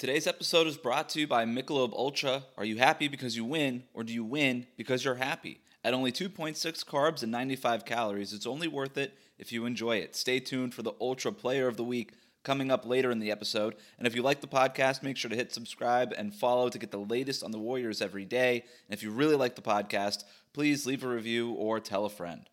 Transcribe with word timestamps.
Today's 0.00 0.26
episode 0.26 0.66
is 0.66 0.78
brought 0.78 1.10
to 1.10 1.20
you 1.20 1.26
by 1.26 1.44
Michelob 1.44 1.92
Ultra. 1.92 2.44
Are 2.56 2.64
you 2.64 2.78
happy 2.78 3.06
because 3.06 3.36
you 3.36 3.44
win, 3.44 3.82
or 3.92 4.02
do 4.02 4.14
you 4.14 4.24
win 4.24 4.66
because 4.78 5.04
you're 5.04 5.16
happy? 5.16 5.60
At 5.84 5.92
only 5.92 6.10
2.6 6.10 6.56
carbs 6.86 7.22
and 7.22 7.30
95 7.30 7.84
calories, 7.84 8.32
it's 8.32 8.46
only 8.46 8.66
worth 8.66 8.96
it 8.96 9.12
if 9.38 9.52
you 9.52 9.66
enjoy 9.66 9.98
it. 9.98 10.16
Stay 10.16 10.40
tuned 10.40 10.72
for 10.72 10.80
the 10.80 10.94
Ultra 11.02 11.32
Player 11.32 11.68
of 11.68 11.76
the 11.76 11.84
Week 11.84 12.14
coming 12.44 12.70
up 12.70 12.86
later 12.86 13.10
in 13.10 13.18
the 13.18 13.30
episode. 13.30 13.76
And 13.98 14.06
if 14.06 14.14
you 14.14 14.22
like 14.22 14.40
the 14.40 14.46
podcast, 14.46 15.02
make 15.02 15.18
sure 15.18 15.28
to 15.28 15.36
hit 15.36 15.52
subscribe 15.52 16.14
and 16.16 16.32
follow 16.32 16.70
to 16.70 16.78
get 16.78 16.92
the 16.92 16.96
latest 16.96 17.44
on 17.44 17.50
the 17.50 17.58
Warriors 17.58 18.00
every 18.00 18.24
day. 18.24 18.64
And 18.88 18.96
if 18.96 19.02
you 19.02 19.10
really 19.10 19.36
like 19.36 19.54
the 19.54 19.60
podcast, 19.60 20.24
please 20.54 20.86
leave 20.86 21.04
a 21.04 21.08
review 21.08 21.50
or 21.50 21.78
tell 21.78 22.06
a 22.06 22.08
friend. 22.08 22.48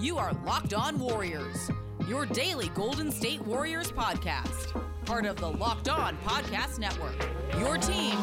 You 0.00 0.16
are 0.16 0.32
Locked 0.46 0.72
On 0.72 0.98
Warriors, 0.98 1.70
your 2.08 2.24
daily 2.24 2.70
Golden 2.70 3.12
State 3.12 3.42
Warriors 3.42 3.92
podcast. 3.92 4.95
Part 5.06 5.24
of 5.24 5.36
the 5.36 5.48
Locked 5.48 5.88
On 5.88 6.16
Podcast 6.24 6.80
Network. 6.80 7.14
Your 7.60 7.78
team 7.78 8.18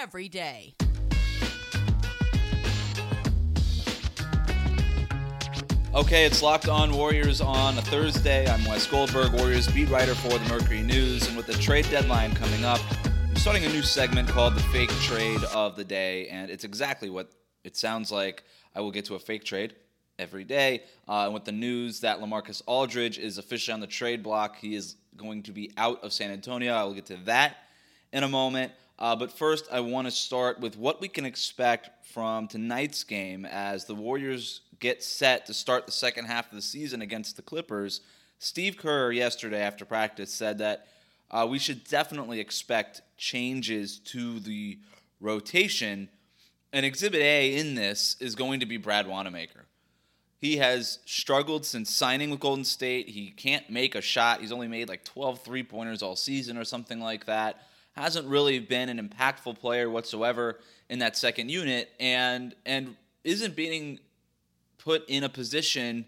every 0.00 0.28
day. 0.28 0.74
Okay, 5.94 6.24
it's 6.24 6.42
Locked 6.42 6.68
On 6.68 6.92
Warriors 6.92 7.40
on 7.40 7.78
a 7.78 7.82
Thursday. 7.82 8.48
I'm 8.48 8.64
Wes 8.64 8.84
Goldberg, 8.84 9.32
Warriors 9.34 9.68
beat 9.68 9.90
writer 9.90 10.16
for 10.16 10.36
the 10.36 10.48
Mercury 10.48 10.82
News. 10.82 11.28
And 11.28 11.36
with 11.36 11.46
the 11.46 11.54
trade 11.54 11.86
deadline 11.88 12.34
coming 12.34 12.64
up, 12.64 12.80
I'm 13.04 13.36
starting 13.36 13.64
a 13.64 13.68
new 13.68 13.82
segment 13.82 14.28
called 14.28 14.56
the 14.56 14.62
Fake 14.64 14.90
Trade 15.02 15.44
of 15.54 15.76
the 15.76 15.84
Day. 15.84 16.26
And 16.26 16.50
it's 16.50 16.64
exactly 16.64 17.10
what 17.10 17.30
it 17.62 17.76
sounds 17.76 18.10
like. 18.10 18.42
I 18.74 18.80
will 18.80 18.90
get 18.90 19.04
to 19.04 19.14
a 19.14 19.20
fake 19.20 19.44
trade 19.44 19.76
every 20.18 20.44
day. 20.44 20.82
Uh, 21.08 21.24
and 21.24 21.34
with 21.34 21.44
the 21.44 21.52
news 21.52 22.00
that 22.00 22.20
LaMarcus 22.20 22.62
Aldridge 22.66 23.18
is 23.18 23.38
officially 23.38 23.74
on 23.74 23.80
the 23.80 23.86
trade 23.86 24.22
block, 24.22 24.56
he 24.56 24.74
is 24.74 24.96
going 25.16 25.42
to 25.44 25.52
be 25.52 25.70
out 25.76 26.02
of 26.02 26.12
San 26.12 26.30
Antonio. 26.30 26.72
I 26.72 26.84
will 26.84 26.94
get 26.94 27.06
to 27.06 27.16
that 27.24 27.56
in 28.12 28.22
a 28.22 28.28
moment. 28.28 28.72
Uh, 28.98 29.16
but 29.16 29.32
first, 29.32 29.66
I 29.72 29.80
want 29.80 30.06
to 30.06 30.10
start 30.10 30.60
with 30.60 30.76
what 30.76 31.00
we 31.00 31.08
can 31.08 31.24
expect 31.24 32.06
from 32.06 32.46
tonight's 32.46 33.02
game 33.04 33.44
as 33.44 33.84
the 33.84 33.94
Warriors 33.94 34.60
get 34.78 35.02
set 35.02 35.46
to 35.46 35.54
start 35.54 35.86
the 35.86 35.92
second 35.92 36.26
half 36.26 36.50
of 36.50 36.56
the 36.56 36.62
season 36.62 37.02
against 37.02 37.36
the 37.36 37.42
Clippers. 37.42 38.00
Steve 38.38 38.76
Kerr, 38.76 39.12
yesterday 39.12 39.60
after 39.60 39.84
practice, 39.84 40.32
said 40.32 40.58
that 40.58 40.86
uh, 41.30 41.46
we 41.48 41.58
should 41.58 41.84
definitely 41.84 42.38
expect 42.38 43.00
changes 43.16 43.98
to 44.00 44.38
the 44.40 44.78
rotation. 45.20 46.08
And 46.72 46.84
Exhibit 46.84 47.22
A 47.22 47.56
in 47.56 47.74
this 47.74 48.16
is 48.20 48.34
going 48.34 48.60
to 48.60 48.66
be 48.66 48.76
Brad 48.76 49.06
Wanamaker. 49.06 49.66
He 50.42 50.56
has 50.56 50.98
struggled 51.06 51.64
since 51.64 51.88
signing 51.88 52.28
with 52.28 52.40
Golden 52.40 52.64
State. 52.64 53.08
He 53.08 53.30
can't 53.30 53.70
make 53.70 53.94
a 53.94 54.00
shot. 54.00 54.40
He's 54.40 54.50
only 54.50 54.66
made 54.66 54.88
like 54.88 55.04
12 55.04 55.40
three 55.42 55.62
pointers 55.62 56.02
all 56.02 56.16
season 56.16 56.58
or 56.58 56.64
something 56.64 56.98
like 56.98 57.26
that. 57.26 57.62
Hasn't 57.92 58.26
really 58.26 58.58
been 58.58 58.88
an 58.88 58.98
impactful 59.08 59.60
player 59.60 59.88
whatsoever 59.88 60.58
in 60.88 60.98
that 60.98 61.16
second 61.16 61.48
unit 61.48 61.90
and 62.00 62.56
and 62.66 62.96
isn't 63.22 63.54
being 63.54 64.00
put 64.78 65.08
in 65.08 65.22
a 65.22 65.28
position 65.28 66.06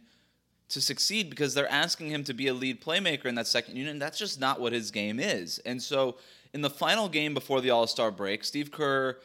to 0.70 0.80
succeed 0.80 1.30
because 1.30 1.54
they're 1.54 1.70
asking 1.70 2.08
him 2.08 2.24
to 2.24 2.34
be 2.34 2.48
a 2.48 2.54
lead 2.54 2.82
playmaker 2.82 3.26
in 3.26 3.36
that 3.36 3.46
second 3.46 3.76
unit 3.76 3.92
and 3.92 4.02
that's 4.02 4.18
just 4.18 4.40
not 4.40 4.60
what 4.60 4.72
his 4.72 4.90
game 4.90 5.20
is. 5.20 5.60
And 5.60 5.80
so 5.80 6.16
in 6.52 6.60
the 6.60 6.70
final 6.70 7.08
game 7.08 7.34
before 7.34 7.60
the 7.60 7.70
All-Star 7.70 8.10
break, 8.10 8.42
Steve 8.42 8.72
Kerr 8.72 9.16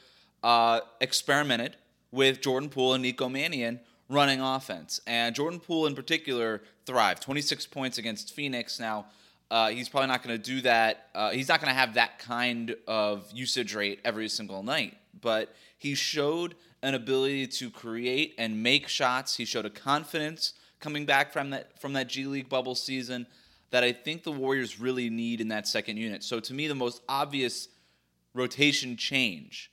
uh, 0.43 0.81
experimented 1.01 1.77
with 2.11 2.41
Jordan 2.41 2.69
Poole 2.69 2.93
and 2.93 3.01
Nico 3.01 3.27
Mannion 3.27 3.79
running 4.09 4.41
offense. 4.41 4.99
And 5.07 5.33
Jordan 5.35 5.59
Poole 5.59 5.85
in 5.85 5.95
particular 5.95 6.61
thrived 6.85 7.21
26 7.21 7.67
points 7.67 7.97
against 7.97 8.33
Phoenix. 8.33 8.79
Now, 8.79 9.05
uh, 9.51 9.69
he's 9.69 9.89
probably 9.89 10.07
not 10.07 10.23
going 10.23 10.35
to 10.35 10.43
do 10.43 10.61
that. 10.61 11.07
Uh, 11.15 11.29
he's 11.31 11.47
not 11.47 11.61
going 11.61 11.69
to 11.69 11.79
have 11.79 11.93
that 11.93 12.19
kind 12.19 12.75
of 12.87 13.31
usage 13.33 13.73
rate 13.73 13.99
every 14.03 14.27
single 14.29 14.63
night, 14.63 14.97
but 15.21 15.55
he 15.77 15.95
showed 15.95 16.55
an 16.81 16.93
ability 16.93 17.47
to 17.47 17.69
create 17.69 18.35
and 18.37 18.61
make 18.61 18.87
shots. 18.87 19.37
He 19.37 19.45
showed 19.45 19.65
a 19.65 19.69
confidence 19.69 20.53
coming 20.79 21.05
back 21.05 21.33
from 21.33 21.49
that 21.49 21.79
from 21.79 21.93
that 21.93 22.07
G 22.07 22.25
League 22.25 22.47
bubble 22.47 22.75
season 22.75 23.27
that 23.71 23.83
I 23.83 23.91
think 23.91 24.23
the 24.23 24.31
Warriors 24.31 24.79
really 24.79 25.09
need 25.09 25.41
in 25.41 25.49
that 25.49 25.67
second 25.67 25.97
unit. 25.97 26.23
So 26.23 26.39
to 26.39 26.53
me, 26.53 26.67
the 26.67 26.75
most 26.75 27.01
obvious 27.07 27.67
rotation 28.33 28.97
change 28.97 29.71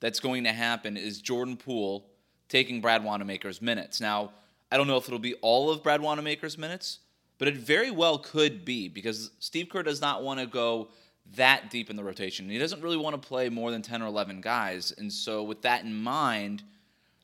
that's 0.00 0.20
going 0.20 0.44
to 0.44 0.52
happen 0.52 0.96
is 0.96 1.20
Jordan 1.20 1.56
Poole 1.56 2.06
taking 2.48 2.80
Brad 2.80 3.04
Wanamaker's 3.04 3.60
minutes. 3.60 4.00
Now, 4.00 4.32
I 4.70 4.76
don't 4.76 4.86
know 4.86 4.96
if 4.96 5.06
it'll 5.06 5.18
be 5.18 5.34
all 5.34 5.70
of 5.70 5.82
Brad 5.82 6.00
Wanamaker's 6.00 6.58
minutes, 6.58 6.98
but 7.38 7.48
it 7.48 7.56
very 7.56 7.90
well 7.90 8.18
could 8.18 8.64
be 8.64 8.88
because 8.88 9.30
Steve 9.38 9.68
Kerr 9.68 9.82
does 9.82 10.00
not 10.00 10.22
want 10.22 10.40
to 10.40 10.46
go 10.46 10.88
that 11.36 11.70
deep 11.70 11.90
in 11.90 11.96
the 11.96 12.04
rotation. 12.04 12.48
He 12.48 12.58
doesn't 12.58 12.82
really 12.82 12.96
want 12.96 13.20
to 13.20 13.28
play 13.28 13.48
more 13.48 13.70
than 13.70 13.82
10 13.82 14.02
or 14.02 14.06
11 14.06 14.40
guys. 14.40 14.92
And 14.96 15.12
so, 15.12 15.42
with 15.42 15.62
that 15.62 15.84
in 15.84 15.94
mind, 15.94 16.62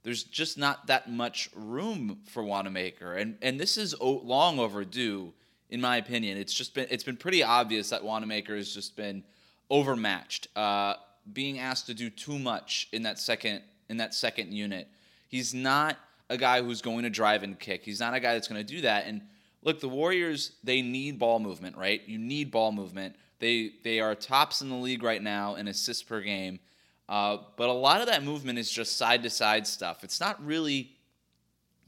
there's 0.02 0.22
just 0.22 0.58
not 0.58 0.86
that 0.86 1.10
much 1.10 1.48
room 1.54 2.18
for 2.26 2.42
Wanamaker. 2.42 3.14
And, 3.14 3.36
and 3.40 3.58
this 3.58 3.76
is 3.76 3.98
long 4.00 4.58
overdue, 4.58 5.32
in 5.70 5.80
my 5.80 5.96
opinion. 5.96 6.36
It's 6.36 6.52
just 6.52 6.74
been, 6.74 6.86
it's 6.90 7.04
been 7.04 7.16
pretty 7.16 7.42
obvious 7.42 7.88
that 7.88 8.04
Wanamaker 8.04 8.54
has 8.54 8.72
just 8.72 8.96
been 8.96 9.24
overmatched, 9.70 10.48
uh, 10.56 10.94
being 11.32 11.58
asked 11.58 11.86
to 11.86 11.94
do 11.94 12.10
too 12.10 12.38
much 12.38 12.88
in 12.92 13.02
that 13.04 13.18
second, 13.18 13.62
in 13.88 13.96
that 13.96 14.12
second 14.12 14.52
unit. 14.52 14.88
He's 15.34 15.52
not 15.52 15.96
a 16.30 16.36
guy 16.36 16.62
who's 16.62 16.80
going 16.80 17.02
to 17.02 17.10
drive 17.10 17.42
and 17.42 17.58
kick. 17.58 17.84
He's 17.84 17.98
not 17.98 18.14
a 18.14 18.20
guy 18.20 18.34
that's 18.34 18.46
going 18.46 18.64
to 18.64 18.74
do 18.74 18.82
that. 18.82 19.06
And 19.06 19.20
look, 19.64 19.80
the 19.80 19.88
Warriors, 19.88 20.52
they 20.62 20.80
need 20.80 21.18
ball 21.18 21.40
movement, 21.40 21.76
right? 21.76 22.00
You 22.06 22.18
need 22.18 22.52
ball 22.52 22.70
movement. 22.70 23.16
They 23.40 23.72
they 23.82 23.98
are 23.98 24.14
tops 24.14 24.62
in 24.62 24.68
the 24.68 24.76
league 24.76 25.02
right 25.02 25.20
now 25.20 25.56
in 25.56 25.66
assists 25.66 26.04
per 26.04 26.20
game. 26.20 26.60
Uh, 27.08 27.38
but 27.56 27.68
a 27.68 27.72
lot 27.72 28.00
of 28.00 28.06
that 28.06 28.22
movement 28.22 28.60
is 28.60 28.70
just 28.70 28.96
side 28.96 29.24
to 29.24 29.28
side 29.28 29.66
stuff. 29.66 30.04
It's 30.04 30.20
not 30.20 30.40
really 30.46 30.92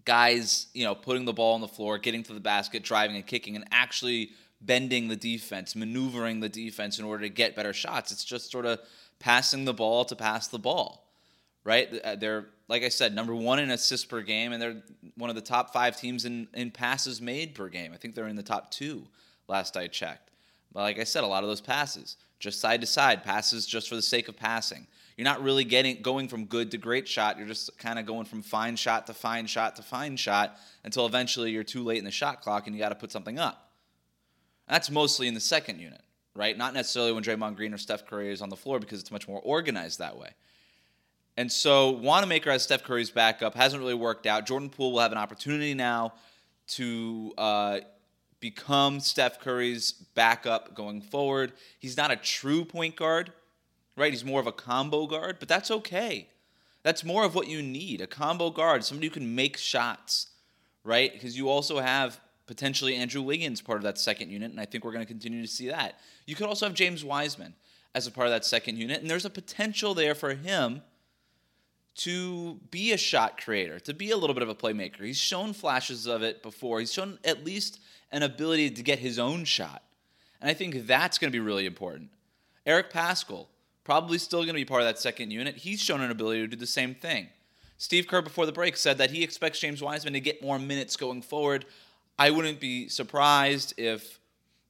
guys, 0.05 0.67
you 0.75 0.83
know, 0.83 0.97
putting 0.97 1.25
the 1.25 1.33
ball 1.33 1.55
on 1.55 1.61
the 1.61 1.69
floor, 1.69 1.99
getting 1.99 2.25
to 2.25 2.35
the 2.35 2.41
basket, 2.41 2.83
driving 2.83 3.15
and 3.15 3.25
kicking, 3.25 3.55
and 3.55 3.65
actually 3.71 4.31
bending 4.61 5.07
the 5.07 5.15
defense, 5.15 5.77
maneuvering 5.77 6.41
the 6.41 6.49
defense 6.49 6.99
in 6.99 7.05
order 7.05 7.23
to 7.23 7.29
get 7.29 7.55
better 7.55 7.73
shots. 7.73 8.11
It's 8.11 8.25
just 8.25 8.51
sort 8.51 8.67
of 8.67 8.81
passing 9.21 9.67
the 9.67 9.73
ball 9.73 10.05
to 10.07 10.17
pass 10.17 10.49
the 10.49 10.59
ball 10.59 11.06
right? 11.67 12.01
Uh, 12.01 12.15
they're 12.15 12.47
like 12.69 12.83
I 12.83 12.89
said, 12.89 13.15
number 13.15 13.35
one 13.35 13.59
in 13.59 13.71
assists 13.71 14.07
per 14.07 14.23
game, 14.23 14.53
and 14.53 14.63
they're 14.63 14.83
one 15.17 15.31
of 15.31 15.37
the 15.37 15.43
top 15.43 15.73
five 15.73 15.97
teams 15.97 16.25
in, 16.25 16.49
in 16.55 16.71
passes 16.71 17.21
made 17.21 17.55
per 17.55 17.69
game. 17.69 17.93
I 17.93 17.97
think 17.97 18.15
they're 18.15 18.27
in 18.27 18.37
the 18.37 18.43
top 18.43 18.71
two 18.71 19.07
last 19.49 19.77
I 19.77 19.87
checked. 19.87 20.31
But 20.73 20.81
like 20.81 20.99
I 20.99 21.05
said, 21.05 21.25
a 21.25 21.27
lot 21.27 21.43
of 21.43 21.49
those 21.49 21.61
passes 21.61 22.17
just 22.39 22.61
side 22.61 22.81
to 22.83 22.87
side 22.87 23.25
passes 23.25 23.67
just 23.67 23.89
for 23.89 23.97
the 23.97 24.03
sake 24.03 24.29
of 24.29 24.37
passing. 24.37 24.87
You're 25.17 25.25
not 25.25 25.43
really 25.43 25.65
getting 25.65 26.03
going 26.03 26.29
from 26.29 26.45
good 26.45 26.71
to 26.73 26.79
great 26.79 27.09
shot. 27.09 27.39
You're 27.39 27.47
just 27.47 27.79
kind 27.79 27.99
of 27.99 28.05
going 28.05 28.27
from 28.27 28.43
fine 28.43 28.77
shot 28.77 29.07
to 29.07 29.15
fine 29.15 29.47
shot 29.47 29.77
to 29.77 29.83
fine 29.83 30.17
shot 30.17 30.59
until 30.85 31.07
eventually 31.07 31.51
you're 31.51 31.65
too 31.65 31.83
late 31.83 31.99
in 31.99 32.05
the 32.05 32.11
shot 32.11 32.43
clock 32.43 32.67
and 32.67 32.77
you 32.77 32.83
got 32.83 32.91
to 32.91 32.95
put 32.95 33.11
something 33.11 33.39
up. 33.39 33.71
That's 34.69 34.91
mostly 34.91 35.29
in 35.29 35.35
the 35.35 35.41
second 35.41 35.79
unit, 35.79 36.03
right? 36.35 36.59
Not 36.59 36.75
necessarily 36.75 37.13
when 37.13 37.23
Draymond 37.23 37.57
Green 37.57 37.73
or 37.73 37.79
Steph 37.79 38.05
Curry 38.07 38.31
is 38.31 38.43
on 38.43 38.51
the 38.51 38.57
floor 38.57 38.79
because 38.79 39.01
it's 39.01 39.13
much 39.13 39.27
more 39.27 39.41
organized 39.41 40.01
that 40.01 40.19
way. 40.19 40.31
And 41.37 41.53
so 41.53 41.91
Wanamaker 41.91 42.51
as 42.51 42.63
Steph 42.63 42.83
Curry's 42.83 43.11
backup 43.11 43.55
hasn't 43.55 43.81
really 43.81 43.95
worked 43.95 44.27
out. 44.27 44.47
Jordan 44.47 44.71
Poole 44.71 44.93
will 44.93 45.01
have 45.01 45.13
an 45.13 45.19
opportunity 45.19 45.75
now 45.75 46.15
to 46.69 47.33
uh, 47.37 47.81
become 48.41 49.01
Steph 49.01 49.41
Curry's 49.41 49.93
backup 49.93 50.75
going 50.75 51.03
forward. 51.03 51.53
He's 51.79 51.97
not 51.97 52.11
a 52.11 52.17
true 52.17 52.65
point 52.65 52.97
guard, 52.97 53.33
right? 53.97 54.13
He's 54.13 54.25
more 54.25 54.41
of 54.41 54.47
a 54.47 54.53
combo 54.53 55.07
guard, 55.07 55.37
but 55.39 55.49
that's 55.49 55.71
okay. 55.71 56.29
That's 56.83 57.05
more 57.05 57.25
of 57.25 57.35
what 57.35 57.49
you 57.49 57.63
need 57.63 58.01
a 58.01 58.07
combo 58.07 58.51
guard, 58.51 58.85
somebody 58.85 59.09
who 59.09 59.15
can 59.15 59.35
make 59.35 59.57
shots, 59.57 60.29
right? 60.85 61.13
Because 61.13 61.37
you 61.37 61.49
also 61.49 61.81
have 61.81 62.21
potentially 62.47 62.95
Andrew 62.95 63.23
Wiggins 63.23 63.61
part 63.61 63.79
of 63.79 63.83
that 63.83 63.99
second 63.99 64.31
unit, 64.31 64.53
and 64.53 64.61
I 64.61 64.65
think 64.65 64.85
we're 64.85 64.93
going 64.93 65.05
to 65.05 65.09
continue 65.09 65.43
to 65.43 65.49
see 65.49 65.69
that. 65.69 65.99
You 66.27 66.37
could 66.37 66.47
also 66.47 66.67
have 66.67 66.75
James 66.75 67.05
Wiseman 67.05 67.55
as 67.95 68.07
a 68.07 68.13
part 68.13 68.29
of 68.29 68.33
that 68.33 68.45
second 68.45 68.77
unit, 68.77 69.01
and 69.01 69.11
there's 69.11 69.25
a 69.25 69.31
potential 69.31 69.95
there 69.95 70.15
for 70.15 70.35
him 70.35 70.83
to 71.97 72.61
be 72.71 72.93
a 72.93 72.97
shot 72.97 73.43
creator, 73.43 73.81
to 73.81 73.95
be 73.95 74.11
a 74.11 74.17
little 74.17 74.35
bit 74.35 74.43
of 74.43 74.49
a 74.49 74.55
playmaker. 74.55 75.01
He's 75.01 75.17
shown 75.17 75.53
flashes 75.53 76.07
of 76.07 76.23
it 76.23 76.43
before. 76.43 76.81
He's 76.81 76.93
shown 76.93 77.19
at 77.25 77.45
least 77.45 77.81
an 78.13 78.23
ability 78.23 78.71
to 78.71 78.83
get 78.83 78.99
his 78.99 79.19
own 79.19 79.45
shot. 79.45 79.83
And 80.41 80.51
I 80.51 80.55
think 80.55 80.87
that's 80.87 81.19
going 81.19 81.33
to 81.33 81.37
be 81.37 81.45
really 81.45 81.67
important. 81.67 82.11
Eric 82.67 82.93
Paschall, 82.93 83.47
probably 83.85 84.19
still 84.19 84.41
going 84.41 84.49
to 84.49 84.55
be 84.55 84.65
part 84.65 84.83
of 84.83 84.87
that 84.89 84.99
second 84.99 85.31
unit. 85.31 85.57
He's 85.57 85.81
shown 85.81 86.03
an 86.03 86.11
ability 86.11 86.41
to 86.41 86.49
do 86.49 86.57
the 86.57 86.67
same 86.67 86.95
thing. 86.95 87.29
Steve 87.79 88.07
Kerr, 88.07 88.23
before 88.23 88.47
the 88.47 88.53
break, 88.53 88.77
said 88.77 88.99
that 88.99 89.11
he 89.11 89.23
expects 89.23 89.59
James 89.59 89.83
Wiseman 89.83 90.13
to 90.15 90.21
get 90.21 90.43
more 90.43 90.59
minutes 90.59 90.97
going 90.97 91.23
forward. 91.23 91.65
I 92.19 92.31
wouldn't 92.31 92.61
be 92.61 92.89
surprised 92.89 93.75
if 93.79 94.19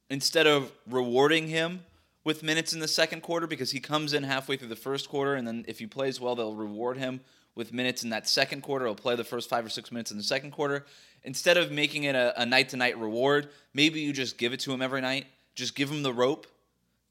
instead 0.09 0.47
of 0.47 0.71
rewarding 0.89 1.47
him 1.47 1.81
with 2.27 2.43
minutes 2.43 2.73
in 2.73 2.81
the 2.81 2.89
second 2.89 3.21
quarter 3.21 3.47
because 3.47 3.71
he 3.71 3.79
comes 3.79 4.11
in 4.11 4.21
halfway 4.21 4.57
through 4.57 4.67
the 4.67 4.75
first 4.75 5.07
quarter, 5.07 5.35
and 5.35 5.47
then 5.47 5.63
if 5.65 5.79
he 5.79 5.87
plays 5.87 6.19
well, 6.19 6.35
they'll 6.35 6.57
reward 6.57 6.97
him 6.97 7.21
with 7.55 7.71
minutes 7.71 8.03
in 8.03 8.09
that 8.09 8.27
second 8.27 8.63
quarter. 8.63 8.85
He'll 8.85 8.95
play 8.95 9.15
the 9.15 9.23
first 9.23 9.49
five 9.49 9.65
or 9.65 9.69
six 9.69 9.93
minutes 9.93 10.11
in 10.11 10.17
the 10.17 10.23
second 10.23 10.51
quarter. 10.51 10.85
Instead 11.23 11.55
of 11.55 11.71
making 11.71 12.03
it 12.03 12.15
a 12.15 12.45
night 12.45 12.67
to 12.67 12.75
night 12.75 12.97
reward, 12.99 13.47
maybe 13.73 14.01
you 14.01 14.11
just 14.11 14.37
give 14.37 14.51
it 14.51 14.59
to 14.59 14.73
him 14.73 14.81
every 14.81 14.99
night. 14.99 15.25
Just 15.55 15.73
give 15.73 15.89
him 15.89 16.03
the 16.03 16.11
rope. 16.11 16.47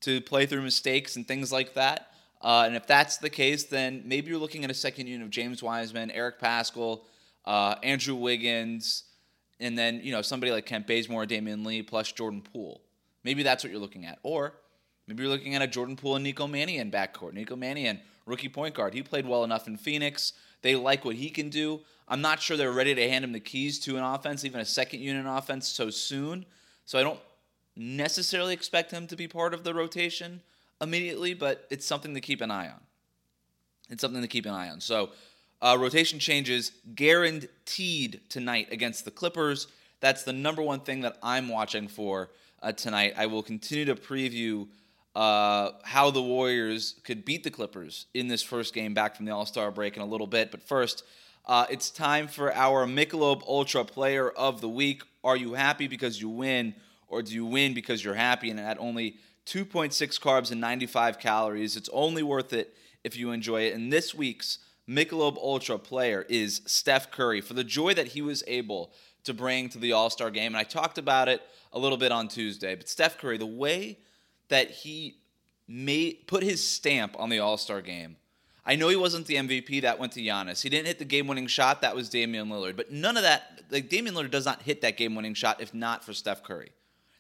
to 0.03 0.21
play 0.21 0.45
through 0.45 0.61
mistakes 0.61 1.17
and 1.17 1.27
things 1.27 1.51
like 1.51 1.73
that. 1.73 2.11
Uh, 2.43 2.65
and 2.67 2.77
if 2.77 2.87
that's 2.87 3.17
the 3.17 3.31
case, 3.31 3.65
then 3.65 4.03
maybe 4.05 4.29
you're 4.29 4.39
looking 4.39 4.65
at 4.65 4.71
a 4.71 4.75
second 4.75 5.07
unit 5.07 5.25
of 5.25 5.31
James 5.31 5.63
Wiseman, 5.63 6.11
Eric 6.11 6.39
Paschall, 6.39 7.05
uh, 7.47 7.77
Andrew 7.83 8.15
Wiggins, 8.15 9.05
and 9.59 9.79
then 9.79 10.01
you 10.03 10.13
know 10.13 10.21
somebody 10.21 10.53
like 10.53 10.67
Kent 10.67 10.87
Bazemore, 10.87 11.25
Damion 11.25 11.65
Lee, 11.65 11.83
plus 11.83 12.13
Jordan 12.13 12.43
Poole. 12.43 12.83
Maybe 13.25 13.43
that's 13.43 13.65
what 13.65 13.71
you're 13.71 13.81
looking 13.81 14.05
at. 14.05 14.19
Or 14.23 14.53
maybe 15.06 15.23
you're 15.23 15.32
looking 15.32 15.55
at 15.55 15.62
a 15.62 15.67
Jordan 15.67 15.97
Poole 15.97 16.17
and 16.17 16.25
Nico 16.25 16.47
Mannion 16.47 16.91
backcourt. 16.91 17.32
Nico 17.32 17.56
Mannion, 17.56 18.00
rookie 18.25 18.49
point 18.49 18.75
guard. 18.75 18.94
He 18.94 19.03
played 19.03 19.26
well 19.26 19.44
enough 19.44 19.67
in 19.67 19.76
Phoenix. 19.76 20.32
They 20.62 20.76
like 20.76 21.05
what 21.05 21.17
he 21.17 21.31
can 21.31 21.49
do. 21.49 21.81
I'm 22.08 22.20
not 22.20 22.41
sure 22.41 22.56
they're 22.56 22.73
ready 22.73 22.94
to 22.94 23.08
hand 23.08 23.25
him 23.25 23.32
the 23.32 23.41
keys 23.41 23.79
to 23.81 23.97
an 23.97 24.05
offense, 24.05 24.44
even 24.44 24.61
a 24.61 24.64
second 24.64 25.00
unit 25.00 25.26
offense, 25.29 25.69
so 25.69 25.91
soon. 25.91 26.47
So 26.85 26.99
I 26.99 27.03
don't 27.03 27.20
necessarily 27.76 28.55
expect 28.55 28.91
him 28.91 29.06
to 29.08 29.17
be 29.17 29.29
part 29.29 29.53
of 29.55 29.64
the 29.64 29.75
rotation 29.75 30.41
immediately, 30.81 31.35
but 31.35 31.67
it's 31.70 31.87
something 31.87 32.14
to 32.14 32.20
keep 32.20 32.41
an 32.41 32.50
eye 32.50 32.69
on. 32.69 32.81
It's 33.91 34.00
something 34.00 34.23
to 34.23 34.29
keep 34.29 34.47
an 34.47 34.53
eye 34.53 34.69
on. 34.69 34.81
So 34.81 35.11
uh, 35.62 35.76
rotation 35.79 36.19
changes 36.19 36.73
guaranteed 36.94 38.20
tonight 38.29 38.69
against 38.70 39.05
the 39.05 39.11
Clippers. 39.11 39.69
That's 40.00 40.23
the 40.23 40.32
number 40.32 40.62
one 40.62 40.81
thing 40.81 41.00
that 41.00 41.17
I'm 41.23 41.49
watching 41.49 41.88
for 41.88 42.31
uh, 42.62 42.73
tonight. 42.73 43.14
I 43.17 43.26
will 43.26 43.43
continue 43.43 43.85
to 43.87 43.94
preview 43.94 44.69
uh, 45.17 45.73
how 45.83 46.11
the 46.11 46.21
Warriors 46.21 46.97
could 47.03 47.25
beat 47.25 47.43
the 47.43 47.51
Clippers 47.51 48.05
in 48.13 48.29
this 48.29 48.43
first 48.43 48.75
game 48.75 48.93
back 48.93 49.17
from 49.17 49.25
the 49.25 49.33
All 49.33 49.47
Star 49.47 49.71
break 49.71 49.97
in 49.97 50.03
a 50.03 50.07
little 50.07 50.27
bit. 50.27 50.51
But 50.51 50.63
first, 50.63 51.05
uh, 51.47 51.65
it's 51.71 51.89
time 51.89 52.29
for 52.29 52.53
our 52.53 52.87
Michelob 52.87 53.43
Ultra 53.49 53.87
Player 53.87 54.29
of 54.29 54.61
the 54.61 54.69
Week. 54.69 55.03
Are 55.25 55.35
you 55.35 55.55
happy 55.55 55.89
because 55.89 56.21
you 56.21 56.29
win, 56.29 56.75
or 57.09 57.23
do 57.23 57.33
you 57.33 57.47
win 57.47 57.73
because 57.73 58.05
you're 58.05 58.13
happy? 58.13 58.51
And 58.51 58.61
at 58.61 58.79
only 58.79 59.17
2.6 59.47 60.21
carbs 60.21 60.53
and 60.53 60.61
95 60.61 61.19
calories, 61.19 61.79
it's 61.79 61.89
only 61.95 62.23
worth 62.23 62.53
it 62.53 62.77
if 63.03 63.17
you 63.17 63.31
enjoy 63.31 63.63
it. 63.63 63.75
And 63.75 63.91
this 63.91 64.15
week's 64.15 64.59
Michelob 64.87 65.39
Ultra 65.39 65.79
player 65.79 66.27
is 66.29 66.61
Steph 66.67 67.11
Curry 67.11 67.41
for 67.41 67.55
the 67.55 67.65
joy 67.65 67.95
that 67.95 68.09
he 68.09 68.21
was 68.21 68.45
able 68.47 68.93
to 69.25 69.33
bring 69.33 69.71
to 69.71 69.79
the 69.79 69.93
All 69.93 70.11
Star 70.11 70.31
game. 70.31 70.49
And 70.49 70.59
I 70.59 70.65
talked 70.65 70.99
about 70.99 71.31
it 71.31 71.41
a 71.73 71.79
little 71.79 71.97
bit 71.97 72.13
on 72.13 72.29
Tuesday, 72.29 72.75
but 72.75 72.91
Steph 72.91 73.17
Curry, 73.17 73.39
the 73.39 73.47
way 73.47 73.97
that 74.48 74.70
he 74.70 75.16
made 75.69 76.26
put 76.26 76.43
his 76.43 76.66
stamp 76.66 77.16
on 77.19 77.28
the 77.28 77.38
All 77.38 77.56
Star 77.56 77.82
game. 77.82 78.16
I 78.64 78.75
know 78.75 78.88
he 78.88 78.96
wasn't 78.96 79.26
the 79.26 79.37
MVP. 79.37 79.82
That 79.82 79.98
went 79.98 80.12
to 80.12 80.20
Giannis. 80.20 80.60
He 80.60 80.69
didn't 80.69 80.88
hit 80.88 80.98
the 80.98 81.04
game-winning 81.04 81.46
shot. 81.46 81.82
That 81.82 81.94
was 81.94 82.08
Damian 82.08 82.48
Lillard. 82.48 82.76
But 82.76 82.90
none 82.90 83.16
of 83.16 83.22
that. 83.22 83.62
Like 83.70 83.88
Damian 83.88 84.16
Lillard 84.16 84.32
does 84.32 84.44
not 84.44 84.62
hit 84.62 84.81
that 84.81 84.96
game-winning 84.96 85.34
shot 85.34 85.60
if 85.60 85.72
not 85.72 86.04
for 86.04 86.12
Steph 86.12 86.43
Curry. 86.43 86.72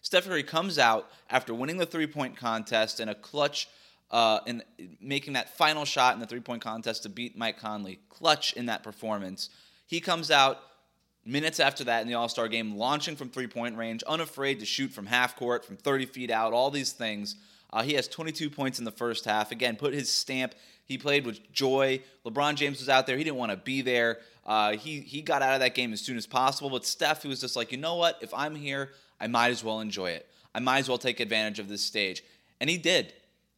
Steph 0.02 0.26
Curry 0.26 0.42
comes 0.42 0.78
out 0.78 1.08
after 1.30 1.54
winning 1.54 1.78
the 1.78 1.86
three-point 1.86 2.36
contest 2.36 3.00
in 3.00 3.08
a 3.08 3.14
clutch, 3.14 3.68
uh, 4.10 4.40
in 4.46 4.62
making 5.00 5.32
that 5.34 5.56
final 5.56 5.84
shot 5.84 6.14
in 6.14 6.20
the 6.20 6.26
three-point 6.26 6.62
contest 6.62 7.04
to 7.04 7.08
beat 7.08 7.36
Mike 7.36 7.58
Conley. 7.58 8.00
Clutch 8.08 8.52
in 8.52 8.66
that 8.66 8.82
performance. 8.82 9.50
He 9.86 10.00
comes 10.00 10.30
out 10.30 10.58
minutes 11.26 11.60
after 11.60 11.84
that 11.84 12.02
in 12.02 12.08
the 12.08 12.14
All 12.14 12.28
Star 12.28 12.48
game, 12.48 12.76
launching 12.76 13.16
from 13.16 13.28
three-point 13.28 13.76
range, 13.76 14.02
unafraid 14.04 14.60
to 14.60 14.66
shoot 14.66 14.90
from 14.90 15.06
half 15.06 15.36
court, 15.36 15.64
from 15.64 15.76
30 15.76 16.06
feet 16.06 16.30
out. 16.30 16.52
All 16.52 16.70
these 16.70 16.92
things. 16.92 17.36
Uh, 17.72 17.82
he 17.82 17.94
has 17.94 18.08
22 18.08 18.48
points 18.48 18.78
in 18.78 18.84
the 18.84 18.92
first 18.92 19.24
half. 19.24 19.50
Again, 19.50 19.76
put 19.76 19.92
his 19.92 20.08
stamp. 20.08 20.54
He 20.84 20.98
played 20.98 21.26
with 21.26 21.52
joy. 21.52 22.00
LeBron 22.24 22.54
James 22.54 22.78
was 22.78 22.88
out 22.88 23.06
there. 23.06 23.18
He 23.18 23.24
didn't 23.24 23.36
want 23.36 23.50
to 23.50 23.56
be 23.56 23.82
there. 23.82 24.18
Uh, 24.46 24.72
he 24.76 25.00
he 25.00 25.20
got 25.20 25.42
out 25.42 25.54
of 25.54 25.60
that 25.60 25.74
game 25.74 25.92
as 25.92 26.00
soon 26.00 26.16
as 26.16 26.26
possible. 26.26 26.70
But 26.70 26.86
Steph, 26.86 27.22
he 27.22 27.28
was 27.28 27.40
just 27.40 27.56
like, 27.56 27.72
you 27.72 27.78
know 27.78 27.96
what? 27.96 28.18
If 28.22 28.32
I'm 28.32 28.54
here, 28.54 28.92
I 29.20 29.26
might 29.26 29.50
as 29.50 29.64
well 29.64 29.80
enjoy 29.80 30.10
it. 30.10 30.28
I 30.54 30.60
might 30.60 30.78
as 30.78 30.88
well 30.88 30.98
take 30.98 31.20
advantage 31.20 31.58
of 31.58 31.68
this 31.68 31.82
stage, 31.82 32.22
and 32.60 32.70
he 32.70 32.78
did. 32.78 33.12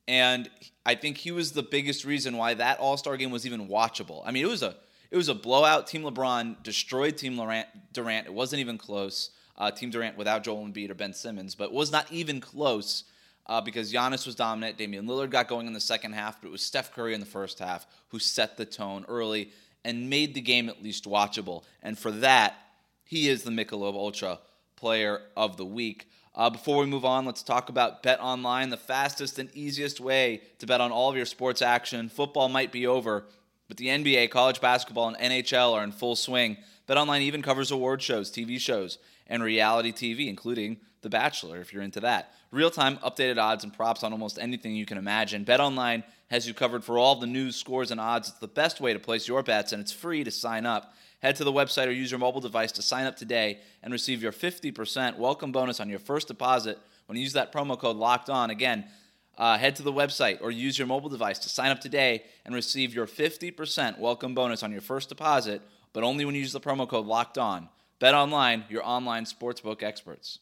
And 0.08 0.48
I 0.86 0.94
think 0.94 1.18
he 1.18 1.30
was 1.30 1.52
the 1.52 1.62
biggest 1.62 2.06
reason 2.06 2.38
why 2.38 2.54
that 2.54 2.78
All 2.78 2.96
Star 2.96 3.18
game 3.18 3.30
was 3.30 3.44
even 3.44 3.68
watchable. 3.68 4.22
I 4.24 4.30
mean, 4.30 4.42
it 4.42 4.48
was 4.48 4.62
a 4.62 4.74
it 5.10 5.16
was 5.16 5.28
a 5.28 5.34
blowout. 5.34 5.87
Team 5.87 6.02
LeBron 6.02 6.62
destroyed 6.62 7.16
Team 7.16 7.37
Durant. 7.93 8.26
It 8.26 8.34
wasn't 8.34 8.60
even 8.60 8.78
close. 8.78 9.31
Uh, 9.56 9.70
Team 9.70 9.90
Durant 9.90 10.16
without 10.16 10.44
Joel 10.44 10.64
Embiid 10.66 10.90
or 10.90 10.94
Ben 10.94 11.12
Simmons, 11.12 11.55
but 11.55 11.72
was 11.72 11.90
not 11.90 12.10
even 12.12 12.40
close 12.40 13.05
uh, 13.46 13.60
because 13.60 13.93
Giannis 13.93 14.26
was 14.26 14.34
dominant. 14.34 14.78
Damian 14.78 15.06
Lillard 15.06 15.31
got 15.31 15.49
going 15.49 15.66
in 15.66 15.72
the 15.72 15.81
second 15.81 16.12
half, 16.12 16.40
but 16.40 16.49
it 16.49 16.52
was 16.52 16.62
Steph 16.62 16.93
Curry 16.93 17.14
in 17.14 17.20
the 17.20 17.26
first 17.26 17.58
half 17.58 17.87
who 18.08 18.19
set 18.19 18.56
the 18.56 18.64
tone 18.64 19.05
early 19.08 19.50
and 19.84 20.10
made 20.10 20.34
the 20.34 20.40
game 20.40 20.69
at 20.69 20.82
least 20.82 21.06
watchable. 21.06 21.64
And 21.82 21.99
for 21.99 22.11
that, 22.11 22.54
he 23.04 23.28
is 23.28 23.43
the 23.43 23.50
Michelob 23.50 23.94
Ultra 23.94 24.38
Player 24.76 25.22
of 25.37 25.56
the 25.56 25.64
Week. 25.64 26.08
Uh, 26.34 26.50
before 26.50 26.78
we 26.78 26.87
move 26.87 27.04
on, 27.04 27.25
let's 27.25 27.43
talk 27.43 27.69
about 27.69 28.02
Bet 28.02 28.20
Online, 28.20 28.70
the 28.70 28.76
fastest 28.76 29.40
and 29.40 29.50
easiest 29.56 29.99
way 29.99 30.43
to 30.58 30.66
bet 30.66 30.81
on 30.81 30.93
all 30.93 31.11
of 31.11 31.16
your 31.16 31.26
sports 31.26 31.62
action. 31.62 32.08
Football 32.08 32.49
might 32.49 32.70
be 32.70 32.87
over, 32.87 33.25
but 33.68 33.76
the 33.76 33.86
NBA, 33.86 34.30
college 34.30 34.60
basketball, 34.60 35.08
and 35.08 35.16
NHL 35.18 35.74
are 35.74 35.84
in 35.84 35.92
full 35.92 36.16
swing. 36.16 36.56
BetOnline 36.88 37.20
even 37.20 37.42
covers 37.42 37.70
award 37.70 38.00
shows, 38.00 38.30
TV 38.30 38.58
shows, 38.58 38.98
and 39.26 39.42
reality 39.42 39.92
TV, 39.92 40.26
including 40.26 40.78
The 41.02 41.10
Bachelor, 41.10 41.60
if 41.60 41.72
you're 41.72 41.82
into 41.82 42.00
that. 42.00 42.32
Real 42.50 42.70
time 42.70 42.96
updated 42.98 43.36
odds 43.36 43.62
and 43.62 43.74
props 43.74 44.02
on 44.02 44.12
almost 44.12 44.38
anything 44.38 44.74
you 44.74 44.86
can 44.86 44.96
imagine. 44.96 45.44
BetOnline 45.44 46.02
has 46.30 46.48
you 46.48 46.54
covered 46.54 46.82
for 46.82 46.96
all 46.98 47.16
the 47.16 47.26
news, 47.26 47.56
scores, 47.56 47.90
and 47.90 48.00
odds. 48.00 48.30
It's 48.30 48.38
the 48.38 48.48
best 48.48 48.80
way 48.80 48.94
to 48.94 48.98
place 48.98 49.28
your 49.28 49.42
bets, 49.42 49.72
and 49.72 49.82
it's 49.82 49.92
free 49.92 50.24
to 50.24 50.30
sign 50.30 50.64
up. 50.64 50.94
Head 51.20 51.36
to 51.36 51.44
the 51.44 51.52
website 51.52 51.88
or 51.88 51.90
use 51.90 52.10
your 52.10 52.20
mobile 52.20 52.40
device 52.40 52.72
to 52.72 52.82
sign 52.82 53.04
up 53.04 53.16
today 53.16 53.58
and 53.82 53.92
receive 53.92 54.22
your 54.22 54.32
50% 54.32 55.18
welcome 55.18 55.52
bonus 55.52 55.80
on 55.80 55.90
your 55.90 55.98
first 55.98 56.28
deposit 56.28 56.78
when 57.06 57.16
you 57.16 57.22
use 57.22 57.32
that 57.34 57.52
promo 57.52 57.78
code 57.78 57.96
locked 57.96 58.30
on. 58.30 58.50
Again, 58.50 58.84
uh, 59.38 59.56
head 59.56 59.76
to 59.76 59.82
the 59.82 59.93
website 59.93 60.38
or 60.43 60.50
use 60.50 60.79
your 60.79 60.87
mobile 60.87 61.08
device 61.08 61.38
to 61.38 61.49
sign 61.49 61.70
up 61.70 61.81
today 61.81 62.25
and 62.44 62.55
receive 62.55 62.93
your 62.93 63.06
50% 63.06 63.99
welcome 63.99 64.35
bonus 64.35 64.62
on 64.62 64.73
your 64.73 64.81
first 64.81 65.08
deposit, 65.08 65.62
but 65.93 66.02
only 66.02 66.25
when 66.25 66.35
you 66.35 66.40
use 66.40 66.52
the 66.52 66.61
promo 66.61 66.87
code 66.87 67.06
locked 67.06 67.38
on. 67.38 67.69
Bet 68.00 68.14
online, 68.14 68.64
your 68.69 68.87
online 68.87 69.25
sportsbook 69.25 69.82
experts. 69.82 70.40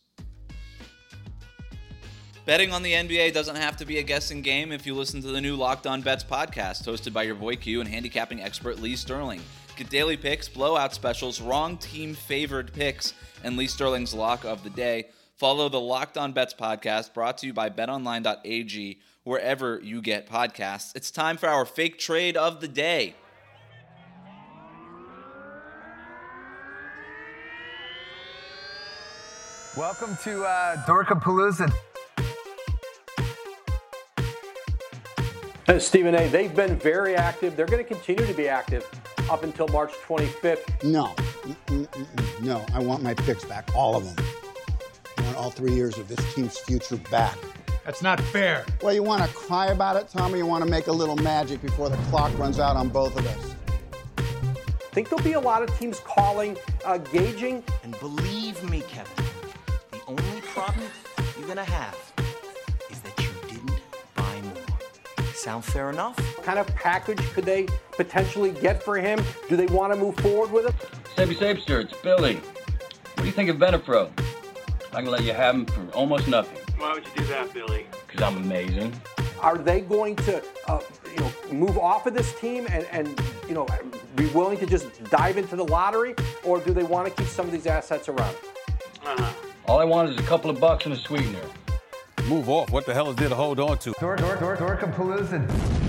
Betting 2.46 2.72
on 2.72 2.82
the 2.82 2.92
NBA 2.92 3.34
doesn't 3.34 3.56
have 3.56 3.76
to 3.78 3.84
be 3.84 3.98
a 3.98 4.02
guessing 4.02 4.40
game 4.40 4.70
if 4.70 4.86
you 4.86 4.94
listen 4.94 5.20
to 5.20 5.28
the 5.28 5.40
new 5.40 5.56
Locked 5.56 5.86
On 5.86 6.00
Bets 6.00 6.22
podcast, 6.22 6.84
hosted 6.84 7.12
by 7.12 7.24
your 7.24 7.34
boy 7.34 7.56
Q 7.56 7.80
and 7.80 7.88
handicapping 7.88 8.40
expert 8.40 8.78
Lee 8.78 8.94
Sterling. 8.94 9.40
Get 9.74 9.90
daily 9.90 10.16
picks, 10.16 10.48
blowout 10.48 10.94
specials, 10.94 11.40
wrong 11.40 11.76
team 11.76 12.14
favored 12.14 12.72
picks, 12.72 13.14
and 13.42 13.56
Lee 13.56 13.66
Sterling's 13.66 14.14
lock 14.14 14.44
of 14.44 14.62
the 14.62 14.70
day. 14.70 15.06
Follow 15.36 15.68
the 15.68 15.80
Locked 15.80 16.16
On 16.16 16.32
Bets 16.32 16.54
podcast 16.54 17.12
brought 17.12 17.36
to 17.38 17.46
you 17.46 17.52
by 17.52 17.68
betonline.ag 17.68 18.98
wherever 19.22 19.78
you 19.82 20.00
get 20.00 20.26
podcasts. 20.26 20.96
It's 20.96 21.10
time 21.10 21.36
for 21.36 21.46
our 21.46 21.66
fake 21.66 21.98
trade 21.98 22.38
of 22.38 22.62
the 22.62 22.68
day. 22.68 23.14
Welcome 29.76 30.16
to 30.22 30.42
uh, 30.42 30.76
Dorkapalooza. 30.86 31.70
Stephen 35.78 36.14
A., 36.14 36.28
they've 36.28 36.54
been 36.56 36.78
very 36.78 37.14
active. 37.14 37.56
They're 37.56 37.66
going 37.66 37.84
to 37.84 37.94
continue 37.94 38.24
to 38.24 38.32
be 38.32 38.48
active 38.48 38.88
up 39.28 39.42
until 39.42 39.68
March 39.68 39.92
25th. 40.06 40.82
No, 40.82 41.14
no, 42.40 42.64
I 42.72 42.78
want 42.78 43.02
my 43.02 43.12
picks 43.12 43.44
back, 43.44 43.68
all 43.74 43.96
of 43.96 44.16
them. 44.16 44.24
I 45.46 45.48
want 45.48 45.60
all 45.60 45.64
three 45.64 45.76
years 45.76 45.96
of 45.96 46.08
this 46.08 46.34
team's 46.34 46.58
future 46.58 46.96
back. 47.08 47.38
That's 47.84 48.02
not 48.02 48.20
fair. 48.20 48.66
Well, 48.82 48.92
you 48.92 49.04
want 49.04 49.22
to 49.22 49.28
cry 49.28 49.68
about 49.68 49.94
it, 49.94 50.08
Tom, 50.08 50.34
or 50.34 50.36
you 50.36 50.44
want 50.44 50.64
to 50.64 50.68
make 50.68 50.88
a 50.88 50.92
little 50.92 51.14
magic 51.14 51.62
before 51.62 51.88
the 51.88 51.96
clock 52.08 52.36
runs 52.36 52.58
out 52.58 52.74
on 52.74 52.88
both 52.88 53.16
of 53.16 53.24
us? 53.24 53.54
I 54.18 54.92
think 54.92 55.08
there'll 55.08 55.22
be 55.22 55.34
a 55.34 55.40
lot 55.40 55.62
of 55.62 55.78
teams 55.78 56.00
calling, 56.00 56.56
uh, 56.84 56.98
gauging. 56.98 57.62
And 57.84 57.96
believe 58.00 58.60
me, 58.68 58.82
Kevin, 58.88 59.24
the 59.92 60.00
only 60.08 60.40
problem 60.40 60.88
you're 61.38 61.46
going 61.46 61.58
to 61.58 61.64
have 61.64 61.96
is 62.90 62.98
that 63.02 63.16
you 63.22 63.28
didn't 63.48 63.80
buy 64.16 64.40
more. 64.42 65.24
Sound 65.34 65.64
fair 65.64 65.90
enough? 65.90 66.18
What 66.36 66.44
kind 66.44 66.58
of 66.58 66.66
package 66.74 67.20
could 67.34 67.44
they 67.44 67.68
potentially 67.92 68.50
get 68.50 68.82
for 68.82 68.96
him? 68.96 69.20
Do 69.48 69.54
they 69.54 69.66
want 69.66 69.92
to 69.92 69.98
move 69.98 70.16
forward 70.16 70.50
with 70.50 70.66
him? 70.66 70.74
Savvy 71.14 71.36
Sapester, 71.36 71.84
it's 71.84 71.94
Billy. 72.02 72.34
What 72.34 73.18
do 73.18 73.26
you 73.26 73.32
think 73.32 73.48
of 73.48 73.58
Benepro? 73.58 74.10
I 74.92 75.02
can 75.02 75.10
let 75.10 75.24
you 75.24 75.32
have 75.32 75.54
them 75.54 75.66
for 75.66 75.96
almost 75.96 76.28
nothing. 76.28 76.58
Why 76.78 76.92
would 76.92 77.04
you 77.04 77.10
do 77.16 77.24
that, 77.26 77.52
Billy? 77.52 77.86
Because 78.06 78.22
I'm 78.22 78.36
amazing. 78.36 78.92
Are 79.40 79.58
they 79.58 79.80
going 79.80 80.16
to, 80.16 80.42
uh, 80.68 80.80
you 81.12 81.20
know, 81.20 81.32
move 81.52 81.78
off 81.78 82.06
of 82.06 82.14
this 82.14 82.34
team 82.40 82.66
and, 82.70 82.86
and, 82.90 83.20
you 83.48 83.54
know, 83.54 83.66
be 84.14 84.26
willing 84.28 84.58
to 84.58 84.66
just 84.66 85.04
dive 85.10 85.36
into 85.36 85.56
the 85.56 85.64
lottery, 85.64 86.14
or 86.44 86.60
do 86.60 86.72
they 86.72 86.84
want 86.84 87.06
to 87.06 87.22
keep 87.22 87.30
some 87.30 87.46
of 87.46 87.52
these 87.52 87.66
assets 87.66 88.08
around? 88.08 88.34
Uh-huh. 89.04 89.32
All 89.66 89.78
I 89.80 89.84
want 89.84 90.10
is 90.10 90.18
a 90.18 90.22
couple 90.22 90.50
of 90.50 90.58
bucks 90.58 90.86
and 90.86 90.94
a 90.94 90.96
sweetener. 90.96 91.40
Move 92.28 92.48
off. 92.48 92.70
What 92.70 92.86
the 92.86 92.94
hell 92.94 93.10
is 93.10 93.16
there 93.16 93.28
to 93.28 93.34
hold 93.34 93.60
on 93.60 93.78
to? 93.78 93.92
Dork, 94.00 94.20
dork, 94.20 94.40
dork, 94.40 94.58
Dorkapalooza. 94.58 95.85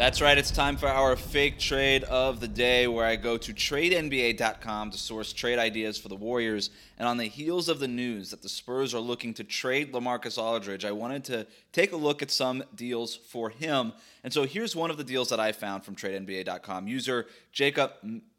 That's 0.00 0.22
right. 0.22 0.38
It's 0.38 0.50
time 0.50 0.78
for 0.78 0.88
our 0.88 1.14
fake 1.14 1.58
trade 1.58 2.04
of 2.04 2.40
the 2.40 2.48
day, 2.48 2.88
where 2.88 3.04
I 3.04 3.16
go 3.16 3.36
to 3.36 3.52
tradenba.com 3.52 4.92
to 4.92 4.96
source 4.96 5.34
trade 5.34 5.58
ideas 5.58 5.98
for 5.98 6.08
the 6.08 6.16
Warriors. 6.16 6.70
And 6.96 7.06
on 7.06 7.18
the 7.18 7.26
heels 7.26 7.68
of 7.68 7.80
the 7.80 7.86
news 7.86 8.30
that 8.30 8.40
the 8.40 8.48
Spurs 8.48 8.94
are 8.94 8.98
looking 8.98 9.34
to 9.34 9.44
trade 9.44 9.92
LaMarcus 9.92 10.38
Aldridge, 10.38 10.86
I 10.86 10.90
wanted 10.90 11.24
to 11.24 11.46
take 11.72 11.92
a 11.92 11.96
look 11.96 12.22
at 12.22 12.30
some 12.30 12.64
deals 12.74 13.14
for 13.14 13.50
him. 13.50 13.92
And 14.24 14.32
so 14.32 14.44
here's 14.44 14.74
one 14.74 14.90
of 14.90 14.96
the 14.96 15.04
deals 15.04 15.28
that 15.28 15.38
I 15.38 15.52
found 15.52 15.84
from 15.84 15.96
tradenba.com. 15.96 16.88
User 16.88 17.26
Jacob 17.52 17.92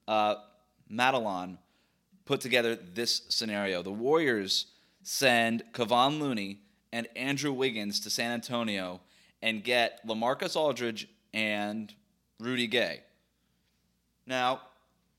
uh, 0.08 0.38
Madelon 0.92 1.60
put 2.26 2.42
together 2.42 2.76
this 2.76 3.22
scenario. 3.30 3.84
The 3.84 3.92
Warriors 3.92 4.66
send 5.04 5.62
Kevon 5.74 6.20
Looney 6.20 6.62
and 6.92 7.08
Andrew 7.16 7.54
Wiggins 7.54 8.00
to 8.00 8.10
San 8.10 8.32
Antonio 8.32 9.02
and 9.44 9.64
get 9.64 10.04
LaMarcus 10.08 10.56
Aldridge 10.56 11.08
and 11.34 11.94
Rudy 12.40 12.68
Gay. 12.68 13.02
Now, 14.26 14.62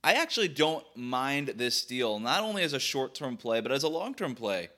I 0.04 0.14
actually 0.14 0.48
don't 0.48 0.84
mind 0.96 1.48
this 1.56 1.84
deal, 1.84 2.18
not 2.18 2.42
only 2.42 2.62
as 2.62 2.72
a 2.72 2.80
short 2.80 3.14
term 3.14 3.36
play, 3.36 3.60
but 3.60 3.70
as 3.70 3.82
a 3.84 3.88
long 3.88 4.14
term 4.14 4.34
play 4.34 4.68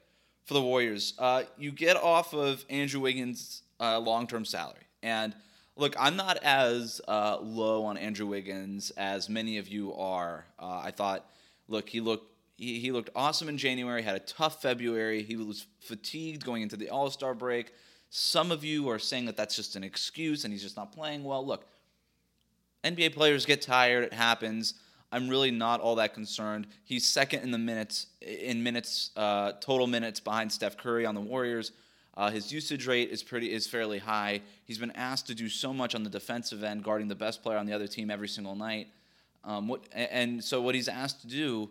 for 0.45 0.55
the 0.55 0.63
Warriors. 0.63 1.15
Uh, 1.19 1.45
you 1.57 1.73
get 1.73 1.97
off 1.97 2.35
of 2.35 2.65
Andrew 2.69 3.01
Wiggins' 3.01 3.63
uh, 3.81 3.99
long 3.99 4.27
term 4.27 4.45
salary. 4.45 4.83
And 5.03 5.35
look, 5.77 5.95
I'm 5.99 6.17
not 6.17 6.39
as 6.43 7.01
uh, 7.09 7.39
low 7.41 7.85
on 7.85 7.97
Andrew 7.97 8.27
Wiggins 8.27 8.91
as 8.97 9.29
many 9.29 9.59
of 9.59 9.69
you 9.69 9.95
are. 9.95 10.45
Uh, 10.59 10.81
I 10.85 10.91
thought, 10.91 11.31
look, 11.69 11.89
he 11.89 12.01
looked. 12.01 12.31
He, 12.57 12.79
he 12.79 12.93
looked 12.93 13.11
awesome 13.17 13.49
in 13.49 13.59
January, 13.59 14.03
had 14.03 14.15
a 14.15 14.21
tough 14.21 14.63
February. 14.63 15.25
He 15.25 15.37
was 15.37 15.67
fatigued 15.81 16.45
going 16.45 16.63
into 16.63 16.77
the 16.77 16.91
All 16.91 17.11
Star 17.11 17.35
break. 17.35 17.73
Some 18.17 18.53
of 18.53 18.63
you 18.63 18.89
are 18.91 19.01
saying 19.01 19.25
that 19.25 19.37
that's 19.37 19.57
just 19.57 19.75
an 19.75 19.83
excuse 19.83 20.45
and 20.45 20.53
he's 20.53 20.63
just 20.63 20.77
not 20.77 20.93
playing 20.93 21.25
well. 21.25 21.45
Look, 21.45 21.67
NBA 22.85 23.13
players 23.13 23.45
get 23.45 23.61
tired. 23.61 24.05
It 24.05 24.13
happens. 24.13 24.75
I'm 25.11 25.29
really 25.29 25.51
not 25.51 25.81
all 25.81 25.97
that 25.97 26.15
concerned. 26.15 26.69
He's 26.85 27.05
second 27.05 27.41
in 27.43 27.51
the 27.51 27.59
minutes 27.59 28.07
in 28.21 28.63
minutes 28.63 29.11
uh, 29.17 29.55
total 29.61 29.89
minutes 29.89 30.21
behind 30.21 30.53
Steph 30.53 30.77
Curry 30.77 31.05
on 31.05 31.17
the 31.17 31.21
Warriors. 31.21 31.73
Uh, 32.17 32.31
his 32.31 32.53
usage 32.53 32.87
rate 32.87 33.11
is 33.11 33.25
pretty 33.25 33.53
is 33.53 33.67
fairly 33.67 33.99
high. 33.99 34.43
He's 34.65 34.79
been 34.79 34.93
asked 34.93 35.27
to 35.27 35.35
do 35.35 35.49
so 35.49 35.73
much 35.73 35.97
on 35.97 36.05
the 36.05 36.11
defensive 36.11 36.63
end, 36.63 36.85
guarding 36.85 37.09
the 37.09 37.17
best 37.17 37.43
player 37.43 37.59
on 37.59 37.67
the 37.67 37.73
other 37.73 37.89
team 37.89 38.13
every 38.13 38.29
single 38.29 38.55
night. 38.55 38.87
Um, 39.43 39.67
what, 39.67 39.89
and 39.93 40.43
so 40.43 40.63
what 40.63 40.77
he's 40.77 40.87
asked 40.87 41.23
to 41.23 41.27
do 41.27 41.69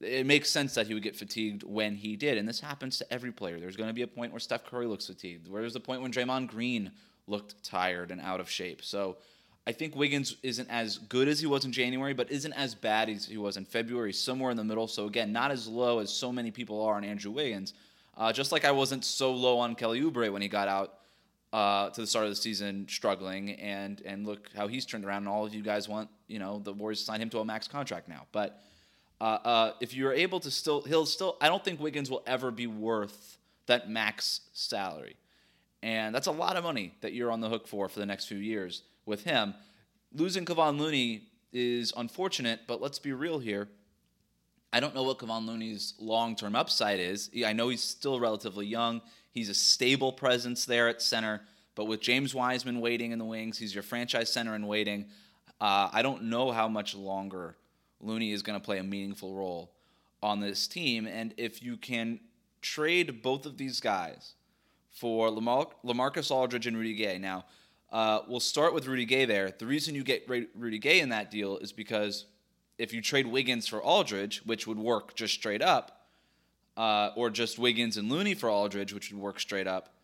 it 0.00 0.26
makes 0.26 0.50
sense 0.50 0.74
that 0.74 0.86
he 0.86 0.94
would 0.94 1.02
get 1.02 1.16
fatigued 1.16 1.62
when 1.62 1.96
he 1.96 2.16
did. 2.16 2.36
And 2.38 2.46
this 2.48 2.60
happens 2.60 2.98
to 2.98 3.12
every 3.12 3.32
player. 3.32 3.58
There's 3.58 3.76
going 3.76 3.88
to 3.88 3.94
be 3.94 4.02
a 4.02 4.06
point 4.06 4.32
where 4.32 4.40
Steph 4.40 4.66
Curry 4.66 4.86
looks 4.86 5.06
fatigued, 5.06 5.48
where 5.48 5.62
there's 5.62 5.76
a 5.76 5.80
point 5.80 6.02
when 6.02 6.12
Draymond 6.12 6.48
Green 6.48 6.90
looked 7.26 7.62
tired 7.64 8.10
and 8.10 8.20
out 8.20 8.40
of 8.40 8.50
shape. 8.50 8.84
So 8.84 9.16
I 9.66 9.72
think 9.72 9.96
Wiggins 9.96 10.36
isn't 10.42 10.70
as 10.70 10.98
good 10.98 11.28
as 11.28 11.40
he 11.40 11.46
was 11.46 11.64
in 11.64 11.72
January, 11.72 12.14
but 12.14 12.30
isn't 12.30 12.52
as 12.52 12.74
bad 12.74 13.08
as 13.08 13.26
he 13.26 13.36
was 13.36 13.56
in 13.56 13.64
February, 13.64 14.12
somewhere 14.12 14.50
in 14.50 14.56
the 14.56 14.64
middle. 14.64 14.86
So 14.86 15.06
again, 15.06 15.32
not 15.32 15.50
as 15.50 15.66
low 15.66 15.98
as 15.98 16.12
so 16.12 16.30
many 16.30 16.50
people 16.50 16.80
are 16.82 16.94
on 16.94 17.04
Andrew 17.04 17.32
Wiggins. 17.32 17.72
Uh, 18.16 18.32
just 18.32 18.52
like 18.52 18.64
I 18.64 18.70
wasn't 18.70 19.04
so 19.04 19.32
low 19.32 19.58
on 19.58 19.74
Kelly 19.74 20.00
Oubre 20.00 20.32
when 20.32 20.40
he 20.40 20.48
got 20.48 20.68
out 20.68 20.94
uh, 21.52 21.90
to 21.90 22.00
the 22.00 22.06
start 22.06 22.24
of 22.24 22.30
the 22.30 22.36
season 22.36 22.86
struggling, 22.88 23.52
and 23.52 24.00
and 24.06 24.26
look 24.26 24.50
how 24.54 24.68
he's 24.68 24.86
turned 24.86 25.04
around. 25.04 25.18
And 25.18 25.28
all 25.28 25.44
of 25.44 25.54
you 25.54 25.62
guys 25.62 25.88
want 25.88 26.08
you 26.26 26.38
know 26.38 26.60
the 26.60 26.72
Warriors 26.72 27.00
to 27.00 27.04
sign 27.04 27.20
him 27.20 27.28
to 27.30 27.40
a 27.40 27.44
max 27.44 27.68
contract 27.68 28.08
now, 28.08 28.26
but 28.32 28.62
uh, 29.20 29.24
uh, 29.24 29.72
if 29.80 29.94
you're 29.94 30.12
able 30.12 30.40
to 30.40 30.50
still, 30.50 30.82
he'll 30.82 31.06
still. 31.06 31.36
I 31.40 31.48
don't 31.48 31.64
think 31.64 31.80
Wiggins 31.80 32.10
will 32.10 32.22
ever 32.26 32.50
be 32.50 32.66
worth 32.66 33.38
that 33.66 33.88
max 33.88 34.42
salary, 34.52 35.16
and 35.82 36.14
that's 36.14 36.26
a 36.26 36.32
lot 36.32 36.56
of 36.56 36.64
money 36.64 36.94
that 37.00 37.12
you're 37.12 37.30
on 37.30 37.40
the 37.40 37.48
hook 37.48 37.66
for 37.66 37.88
for 37.88 37.98
the 37.98 38.06
next 38.06 38.26
few 38.26 38.38
years 38.38 38.82
with 39.06 39.24
him. 39.24 39.54
Losing 40.12 40.44
Kevon 40.44 40.78
Looney 40.78 41.24
is 41.52 41.92
unfortunate, 41.96 42.60
but 42.66 42.82
let's 42.82 42.98
be 42.98 43.12
real 43.12 43.38
here. 43.38 43.68
I 44.72 44.80
don't 44.80 44.94
know 44.94 45.04
what 45.04 45.18
Kevon 45.18 45.46
Looney's 45.46 45.94
long-term 45.98 46.54
upside 46.54 47.00
is. 47.00 47.30
I 47.46 47.54
know 47.54 47.68
he's 47.70 47.82
still 47.82 48.20
relatively 48.20 48.66
young. 48.66 49.00
He's 49.30 49.48
a 49.48 49.54
stable 49.54 50.12
presence 50.12 50.66
there 50.66 50.88
at 50.88 51.00
center, 51.00 51.40
but 51.74 51.86
with 51.86 52.00
James 52.00 52.34
Wiseman 52.34 52.80
waiting 52.80 53.12
in 53.12 53.18
the 53.18 53.24
wings, 53.24 53.56
he's 53.56 53.74
your 53.74 53.82
franchise 53.82 54.30
center 54.30 54.54
in 54.54 54.66
waiting. 54.66 55.06
Uh, 55.60 55.88
I 55.92 56.02
don't 56.02 56.24
know 56.24 56.50
how 56.50 56.68
much 56.68 56.94
longer 56.94 57.56
Looney 58.00 58.32
is 58.32 58.42
going 58.42 58.58
to 58.58 58.64
play 58.64 58.78
a 58.78 58.82
meaningful 58.82 59.34
role 59.34 59.72
on 60.22 60.40
this 60.40 60.66
team. 60.66 61.06
And 61.06 61.34
if 61.36 61.62
you 61.62 61.76
can 61.76 62.20
trade 62.62 63.22
both 63.22 63.46
of 63.46 63.58
these 63.58 63.80
guys 63.80 64.34
for 64.90 65.30
Lamar- 65.30 65.68
LaMarcus 65.84 66.30
Aldridge 66.30 66.66
and 66.66 66.76
Rudy 66.76 66.94
Gay, 66.94 67.18
now 67.18 67.44
uh, 67.92 68.20
we'll 68.28 68.40
start 68.40 68.74
with 68.74 68.86
Rudy 68.86 69.04
Gay 69.04 69.24
there. 69.24 69.52
The 69.56 69.66
reason 69.66 69.94
you 69.94 70.04
get 70.04 70.28
Rudy 70.28 70.78
Gay 70.78 71.00
in 71.00 71.10
that 71.10 71.30
deal 71.30 71.58
is 71.58 71.72
because 71.72 72.26
if 72.78 72.92
you 72.92 73.00
trade 73.00 73.26
Wiggins 73.26 73.66
for 73.66 73.82
Aldridge, 73.82 74.42
which 74.44 74.66
would 74.66 74.78
work 74.78 75.14
just 75.14 75.34
straight 75.34 75.62
up, 75.62 76.06
uh, 76.76 77.10
or 77.16 77.30
just 77.30 77.58
Wiggins 77.58 77.96
and 77.96 78.10
Looney 78.10 78.34
for 78.34 78.50
Aldridge, 78.50 78.92
which 78.92 79.10
would 79.10 79.20
work 79.20 79.40
straight 79.40 79.66
up, 79.66 79.94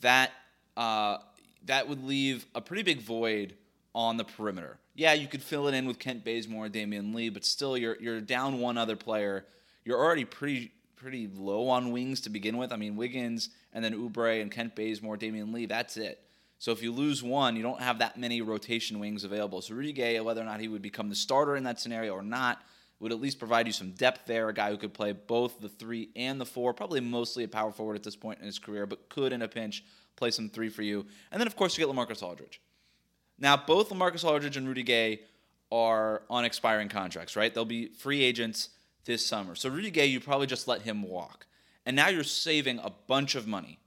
that 0.00 0.30
uh, 0.76 1.18
that 1.66 1.88
would 1.88 2.04
leave 2.04 2.46
a 2.54 2.60
pretty 2.60 2.82
big 2.82 3.00
void 3.00 3.54
on 3.94 4.16
the 4.16 4.24
perimeter. 4.24 4.78
Yeah, 4.94 5.12
you 5.12 5.28
could 5.28 5.42
fill 5.42 5.68
it 5.68 5.74
in 5.74 5.86
with 5.86 5.98
Kent 5.98 6.24
Bazemore, 6.24 6.68
Damion 6.68 7.14
Lee, 7.14 7.28
but 7.28 7.44
still 7.44 7.76
you're 7.76 7.96
you're 8.00 8.20
down 8.20 8.60
one 8.60 8.78
other 8.78 8.96
player. 8.96 9.44
You're 9.84 9.98
already 9.98 10.24
pretty 10.24 10.72
pretty 10.96 11.28
low 11.34 11.68
on 11.68 11.92
wings 11.92 12.22
to 12.22 12.30
begin 12.30 12.56
with. 12.56 12.72
I 12.72 12.76
mean 12.76 12.96
Wiggins 12.96 13.50
and 13.72 13.84
then 13.84 13.94
Oubre 13.94 14.40
and 14.40 14.50
Kent 14.50 14.74
Bazemore, 14.74 15.18
Damion 15.18 15.52
Lee, 15.52 15.66
that's 15.66 15.96
it. 15.96 16.20
So 16.58 16.72
if 16.72 16.82
you 16.82 16.92
lose 16.92 17.22
one, 17.22 17.56
you 17.56 17.62
don't 17.62 17.80
have 17.80 17.98
that 17.98 18.18
many 18.18 18.40
rotation 18.40 18.98
wings 18.98 19.24
available. 19.24 19.60
So 19.60 19.74
Rudy 19.74 19.92
Gay, 19.92 20.18
whether 20.20 20.40
or 20.40 20.44
not 20.44 20.60
he 20.60 20.68
would 20.68 20.80
become 20.80 21.08
the 21.08 21.14
starter 21.14 21.56
in 21.56 21.64
that 21.64 21.78
scenario 21.78 22.14
or 22.14 22.22
not, 22.22 22.62
would 23.00 23.12
at 23.12 23.20
least 23.20 23.38
provide 23.38 23.66
you 23.66 23.72
some 23.72 23.90
depth 23.90 24.26
there. 24.26 24.48
A 24.48 24.54
guy 24.54 24.70
who 24.70 24.78
could 24.78 24.94
play 24.94 25.12
both 25.12 25.60
the 25.60 25.68
three 25.68 26.08
and 26.16 26.40
the 26.40 26.46
four, 26.46 26.72
probably 26.72 27.00
mostly 27.00 27.44
a 27.44 27.48
power 27.48 27.70
forward 27.70 27.96
at 27.96 28.02
this 28.02 28.16
point 28.16 28.38
in 28.38 28.46
his 28.46 28.58
career, 28.58 28.86
but 28.86 29.08
could 29.10 29.32
in 29.32 29.42
a 29.42 29.48
pinch 29.48 29.84
play 30.16 30.30
some 30.30 30.48
three 30.48 30.70
for 30.70 30.82
you. 30.82 31.04
And 31.30 31.40
then 31.40 31.46
of 31.46 31.56
course 31.56 31.76
you 31.76 31.84
get 31.84 31.94
LaMarcus 31.94 32.22
Aldridge. 32.22 32.60
Now, 33.38 33.56
both 33.56 33.90
LaMarcus 33.90 34.24
Aldridge 34.24 34.56
and 34.56 34.66
Rudy 34.66 34.82
Gay 34.82 35.20
are 35.72 36.22
on 36.30 36.44
expiring 36.44 36.88
contracts, 36.88 37.36
right? 37.36 37.52
They'll 37.52 37.64
be 37.64 37.88
free 37.88 38.22
agents 38.22 38.70
this 39.04 39.26
summer. 39.26 39.54
So 39.54 39.68
Rudy 39.68 39.90
Gay, 39.90 40.06
you 40.06 40.20
probably 40.20 40.46
just 40.46 40.68
let 40.68 40.82
him 40.82 41.02
walk. 41.02 41.46
And 41.86 41.96
now 41.96 42.08
you're 42.08 42.24
saving 42.24 42.78
a 42.78 42.90
bunch 43.06 43.34
of 43.34 43.46
money 43.46 43.78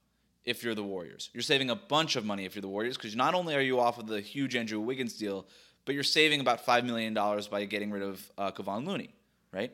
if 0.43 0.63
you're 0.63 0.75
the 0.75 0.83
Warriors. 0.83 1.29
You're 1.33 1.41
saving 1.41 1.69
a 1.69 1.75
bunch 1.75 2.15
of 2.15 2.25
money 2.25 2.45
if 2.45 2.55
you're 2.55 2.61
the 2.61 2.67
Warriors 2.67 2.97
because 2.97 3.15
not 3.15 3.33
only 3.33 3.55
are 3.55 3.61
you 3.61 3.79
off 3.79 3.97
of 3.97 4.07
the 4.07 4.21
huge 4.21 4.55
Andrew 4.55 4.79
Wiggins 4.79 5.13
deal, 5.13 5.47
but 5.85 5.95
you're 5.95 6.03
saving 6.03 6.41
about 6.41 6.65
$5 6.65 6.83
million 6.85 7.13
by 7.13 7.65
getting 7.65 7.91
rid 7.91 8.03
of 8.03 8.31
uh, 8.37 8.51
Kevon 8.51 8.85
Looney, 8.85 9.13
right? 9.51 9.71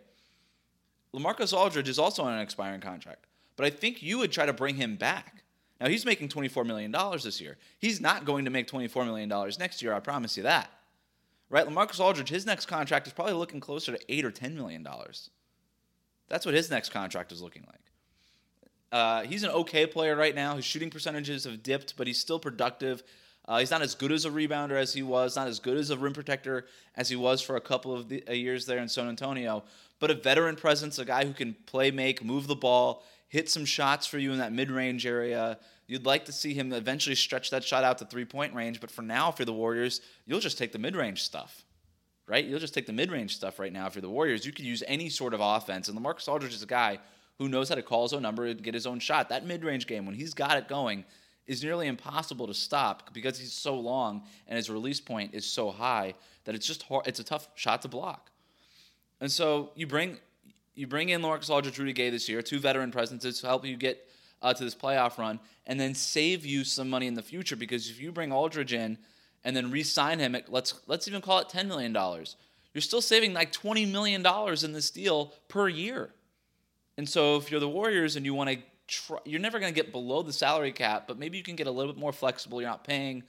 LaMarcus 1.13 1.53
Aldridge 1.53 1.89
is 1.89 2.00
also 2.00 2.24
on 2.24 2.34
an 2.34 2.39
expiring 2.39 2.82
contract, 2.82 3.25
but 3.56 3.65
I 3.65 3.70
think 3.70 4.01
you 4.01 4.20
would 4.20 4.32
try 4.32 4.46
to 4.46 4.53
bring 4.53 4.75
him 4.75 4.96
back 4.96 5.42
now 5.84 5.90
he's 5.90 6.06
making 6.06 6.30
$24 6.30 6.66
million 6.66 6.96
this 7.22 7.42
year. 7.42 7.58
He's 7.78 8.00
not 8.00 8.24
going 8.24 8.46
to 8.46 8.52
make 8.52 8.70
$24 8.70 9.06
million 9.06 9.28
next 9.60 9.82
year, 9.82 9.94
I 9.94 10.00
promise 10.00 10.38
you 10.38 10.44
that. 10.44 10.72
Right? 11.50 11.68
LaMarcus 11.68 12.00
Aldridge, 12.00 12.30
his 12.30 12.46
next 12.46 12.68
contract 12.68 13.06
is 13.06 13.12
probably 13.12 13.34
looking 13.34 13.60
closer 13.60 13.92
to 13.92 14.00
8 14.08 14.24
or 14.24 14.32
$10 14.32 14.56
million. 14.56 14.88
That's 16.30 16.46
what 16.46 16.56
his 16.56 16.72
next 16.72 16.92
contract 16.92 17.34
is 17.34 17.42
looking 17.42 17.63
like. 17.68 17.82
Uh, 18.94 19.24
he's 19.24 19.44
an 19.44 19.50
okay 19.50 19.86
player 19.86 20.16
right 20.16 20.34
now. 20.34 20.56
His 20.56 20.63
shooting 20.63 20.90
percentages 20.90 21.44
have 21.44 21.62
dipped, 21.62 21.98
but 21.98 22.08
he's 22.08 22.18
still 22.18 22.40
productive. 22.40 23.04
Uh, 23.46 23.60
he's 23.60 23.72
not 23.72 23.82
as 23.82 23.94
good 23.94 24.13
as 24.13 24.24
a 24.24 24.30
rebounder 24.30 24.80
as 24.80 24.94
he 24.94 25.04
was, 25.04 25.36
not 25.36 25.50
as 25.50 25.60
good 25.60 25.75
as 25.75 25.90
a 25.90 25.98
rim 25.98 26.13
protector 26.13 26.66
as 26.96 27.10
he 27.10 27.18
was 27.18 27.42
for 27.42 27.58
a 27.58 27.62
couple 27.62 27.94
of 27.94 28.08
the, 28.08 28.24
uh, 28.30 28.32
years 28.32 28.66
there 28.66 28.78
in 28.78 28.88
San 28.88 29.10
Antonio, 29.10 29.66
but 30.00 30.10
a 30.10 30.13
veteran 30.13 30.56
presence, 30.56 30.98
a 30.98 31.04
guy 31.04 31.25
who 31.25 31.34
can 31.34 31.58
play, 31.66 31.92
make, 31.92 32.24
move 32.24 32.48
the 32.48 32.56
ball, 32.56 33.04
hit 33.34 33.50
some 33.50 33.66
shots 33.66 34.06
for 34.06 34.20
you 34.20 34.32
in 34.32 34.38
that 34.38 34.54
mid 34.54 34.70
range 34.70 35.08
area, 35.08 35.58
You'd 35.88 36.06
like 36.06 36.25
to 36.25 36.32
see 36.32 36.54
him 36.54 36.72
eventually 36.72 37.16
stretch 37.16 37.50
that 37.50 37.63
shot 37.63 37.84
out 37.84 37.98
to 37.98 38.06
three 38.06 38.25
point 38.25 38.54
range, 38.54 38.80
but 38.80 38.92
for 38.92 39.02
now, 39.02 39.30
if 39.30 39.40
you're 39.40 39.46
the 39.46 39.54
Warriors, 39.54 40.02
you'll 40.25 40.40
just 40.40 40.58
take 40.58 40.72
the 40.72 40.80
mid 40.80 40.96
range 40.96 41.22
stuff, 41.22 41.66
right? 42.28 42.46
You'll 42.46 42.60
just 42.60 42.74
take 42.74 42.86
the 42.86 42.94
mid 42.94 43.12
range 43.12 43.36
stuff 43.36 43.60
right 43.60 43.74
now. 43.74 43.88
If 43.88 43.96
you're 43.96 44.02
the 44.02 44.10
Warriors, 44.10 44.46
you 44.46 44.52
could 44.52 44.66
use 44.66 44.84
any 44.88 45.10
sort 45.10 45.34
of 45.34 45.42
offense. 45.42 45.90
And 45.90 46.00
LaMarcus 46.00 46.28
Aldridge 46.28 46.54
is 46.54 46.63
a 46.63 46.68
guy 46.68 47.00
who 47.38 47.50
knows 47.50 47.70
how 47.70 47.75
to 47.75 47.82
call 47.82 48.04
his 48.04 48.13
own 48.13 48.22
number 48.22 48.46
and 48.46 48.63
get 48.63 48.74
his 48.74 48.88
own 48.88 49.00
shot. 49.00 49.30
That 49.30 49.46
mid 49.46 49.63
range 49.63 49.88
game, 49.88 50.06
when 50.06 50.16
he's 50.16 50.34
got 50.34 50.58
it 50.58 50.68
going, 50.68 51.04
is 51.48 51.63
nearly 51.63 51.88
impossible 51.88 52.48
to 52.48 52.54
stop 52.54 53.13
because 53.13 53.38
he's 53.38 53.52
so 53.52 53.75
long 53.75 54.24
and 54.48 54.56
his 54.56 54.70
release 54.70 55.02
point 55.02 55.34
is 55.34 55.46
so 55.46 55.72
high 55.72 56.13
that 56.46 56.56
it's 56.56 56.66
just 56.66 56.84
hard, 56.84 57.06
it's 57.08 57.20
a 57.20 57.24
tough 57.24 57.50
shot 57.56 57.82
to 57.82 57.88
block. 57.88 58.32
And 59.20 59.32
so 59.32 59.72
you 59.75 59.88
bring 59.88 60.18
you 60.75 60.88
bring 60.88 61.10
in 61.10 61.22
LaMarcus 61.22 61.50
Aldridge, 61.50 61.78
Rudy 61.78 61.94
Gay 61.94 62.10
this 62.10 62.28
year, 62.28 62.42
two 62.42 62.60
veteran 62.60 62.92
presences 62.92 63.42
to 63.42 63.48
help 63.48 63.66
you 63.66 63.78
get 63.78 64.08
uh, 64.43 64.53
to 64.53 64.63
this 64.63 64.75
playoff 64.75 65.17
run, 65.17 65.39
and 65.65 65.79
then 65.79 65.95
save 65.95 66.45
you 66.45 66.63
some 66.63 66.89
money 66.89 67.07
in 67.07 67.15
the 67.15 67.21
future. 67.23 67.55
Because 67.55 67.89
if 67.89 68.00
you 68.00 68.12
bring 68.12 68.31
Aldridge 68.31 68.73
in 68.73 68.97
and 69.43 69.55
then 69.55 69.71
re-sign 69.71 70.19
him, 70.19 70.35
at, 70.35 70.51
let's 70.51 70.75
let's 70.88 71.07
even 71.07 71.21
call 71.21 71.39
it 71.39 71.50
ten 71.50 71.67
million 71.67 71.93
dollars, 71.93 72.35
you're 72.73 72.81
still 72.81 73.01
saving 73.01 73.33
like 73.33 73.51
twenty 73.51 73.85
million 73.85 74.21
dollars 74.21 74.63
in 74.63 74.73
this 74.73 74.91
deal 74.91 75.33
per 75.47 75.67
year. 75.67 76.13
And 76.97 77.09
so 77.09 77.38
if 77.38 77.50
you're 77.50 77.59
the 77.59 77.69
Warriors 77.69 78.15
and 78.15 78.25
you 78.25 78.35
want 78.35 78.51
to, 78.51 79.19
you're 79.25 79.39
never 79.39 79.59
going 79.59 79.73
to 79.73 79.75
get 79.75 79.91
below 79.91 80.21
the 80.21 80.33
salary 80.33 80.71
cap, 80.71 81.05
but 81.07 81.17
maybe 81.17 81.38
you 81.38 81.43
can 81.43 81.55
get 81.55 81.65
a 81.65 81.71
little 81.71 81.91
bit 81.91 82.00
more 82.00 82.13
flexible. 82.13 82.62
You're 82.62 82.69
not 82.69 82.83
paying 82.83 83.23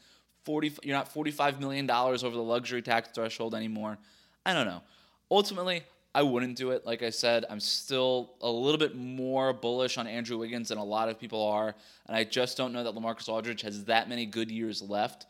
40 0.45 0.73
you're 0.83 0.97
not 0.97 1.09
45 1.09 1.61
million 1.61 1.87
dollars 1.87 2.23
over 2.25 2.35
the 2.35 2.43
luxury 2.43 2.83
tax 2.83 3.09
threshold 3.15 3.55
anymore. 3.55 3.99
I 4.45 4.53
don't 4.53 4.67
know. 4.67 4.83
Ultimately, 5.31 5.85
I 6.15 6.23
wouldn't 6.23 6.57
do 6.57 6.71
it. 6.71 6.87
Like 6.87 7.03
I 7.03 7.11
said, 7.11 7.45
I'm 7.51 7.59
still 7.59 8.35
a 8.41 8.51
little 8.51 8.79
bit 8.79 8.95
more 8.95 9.53
bullish 9.53 9.99
on 9.99 10.07
Andrew 10.07 10.39
Wiggins 10.39 10.69
than 10.69 10.79
a 10.79 10.85
lot 10.85 11.09
of 11.09 11.19
people 11.19 11.43
are, 11.43 11.75
and 12.07 12.17
I 12.17 12.23
just 12.23 12.57
don't 12.57 12.73
know 12.73 12.85
that 12.85 12.95
LaMarcus 12.95 13.29
Aldridge 13.29 13.63
has 13.63 13.85
that 13.87 14.09
many 14.09 14.25
good 14.25 14.51
years 14.51 14.81
left. 14.81 15.27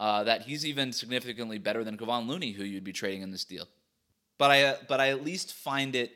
Uh, 0.00 0.24
that 0.24 0.42
he's 0.42 0.66
even 0.66 0.92
significantly 0.92 1.56
better 1.56 1.84
than 1.84 1.96
Kevon 1.96 2.26
Looney, 2.26 2.50
who 2.50 2.64
you'd 2.64 2.82
be 2.82 2.92
trading 2.92 3.22
in 3.22 3.30
this 3.30 3.44
deal. 3.44 3.68
But 4.38 4.50
I, 4.50 4.62
uh, 4.64 4.76
but 4.88 5.00
I 5.00 5.10
at 5.10 5.24
least 5.24 5.54
find 5.54 5.94
it 5.94 6.10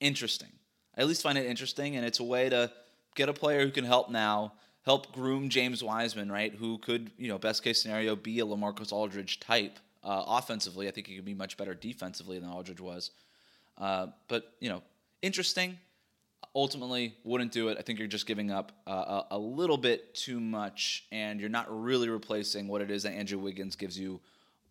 interesting. 0.00 0.50
I 0.96 1.00
at 1.00 1.08
least 1.08 1.22
find 1.22 1.38
it 1.38 1.46
interesting, 1.46 1.96
and 1.96 2.04
it's 2.04 2.20
a 2.20 2.24
way 2.24 2.50
to 2.50 2.70
get 3.14 3.30
a 3.30 3.32
player 3.32 3.64
who 3.64 3.70
can 3.70 3.86
help 3.86 4.10
now, 4.10 4.52
help 4.84 5.12
groom 5.14 5.48
James 5.48 5.82
Wiseman, 5.82 6.30
right? 6.30 6.54
Who 6.54 6.76
could, 6.76 7.10
you 7.16 7.28
know, 7.28 7.38
best 7.38 7.64
case 7.64 7.80
scenario, 7.80 8.16
be 8.16 8.40
a 8.40 8.44
LaMarcus 8.44 8.92
Aldridge 8.92 9.40
type 9.40 9.78
uh, 10.04 10.24
offensively. 10.26 10.86
I 10.86 10.90
think 10.90 11.06
he 11.06 11.16
could 11.16 11.24
be 11.24 11.32
much 11.32 11.56
better 11.56 11.74
defensively 11.74 12.38
than 12.38 12.50
Aldridge 12.50 12.80
was. 12.80 13.12
Uh, 13.78 14.08
but 14.28 14.52
you 14.60 14.68
know, 14.68 14.82
interesting. 15.22 15.78
Ultimately, 16.54 17.14
wouldn't 17.24 17.50
do 17.50 17.68
it. 17.68 17.78
I 17.78 17.82
think 17.82 17.98
you're 17.98 18.08
just 18.08 18.26
giving 18.26 18.50
up 18.50 18.72
uh, 18.86 19.22
a, 19.30 19.36
a, 19.36 19.38
little 19.38 19.78
bit 19.78 20.14
too 20.14 20.38
much, 20.38 21.06
and 21.10 21.40
you're 21.40 21.48
not 21.48 21.66
really 21.70 22.10
replacing 22.10 22.68
what 22.68 22.82
it 22.82 22.90
is 22.90 23.04
that 23.04 23.12
Andrew 23.12 23.38
Wiggins 23.38 23.74
gives 23.74 23.98
you 23.98 24.20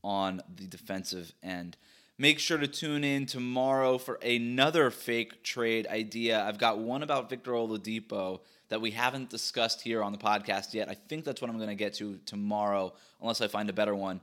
on 0.04 0.42
the 0.56 0.68
defensive 0.68 1.34
end. 1.42 1.78
Make 2.20 2.38
sure 2.38 2.60
to 2.60 2.68
tune 2.68 3.04
in 3.04 3.26
tomorrow 3.26 3.98
for 3.98 4.20
another 4.24 4.92
fake 4.92 5.44
trade 5.44 5.88
idea. 5.88 6.44
I've 6.44 6.60
got 6.60 6.78
one 6.78 7.02
about 7.02 7.32
Victor 7.32 7.54
Oladipo 7.54 8.42
that 8.70 8.80
we 8.80 8.92
haven't 8.92 9.32
discussed 9.32 9.82
here 9.82 10.04
on 10.04 10.12
the 10.12 10.20
podcast 10.20 10.76
yet. 10.76 10.88
I 10.88 10.94
think 10.94 11.26
that's 11.26 11.42
what 11.42 11.50
I'm 11.50 11.58
going 11.58 11.70
to 11.70 11.76
get 11.76 11.96
to 11.96 12.20
tomorrow, 12.28 12.94
unless 13.22 13.42
I 13.42 13.48
find 13.48 13.70
a 13.72 13.74
better 13.74 13.96
one. 13.96 14.22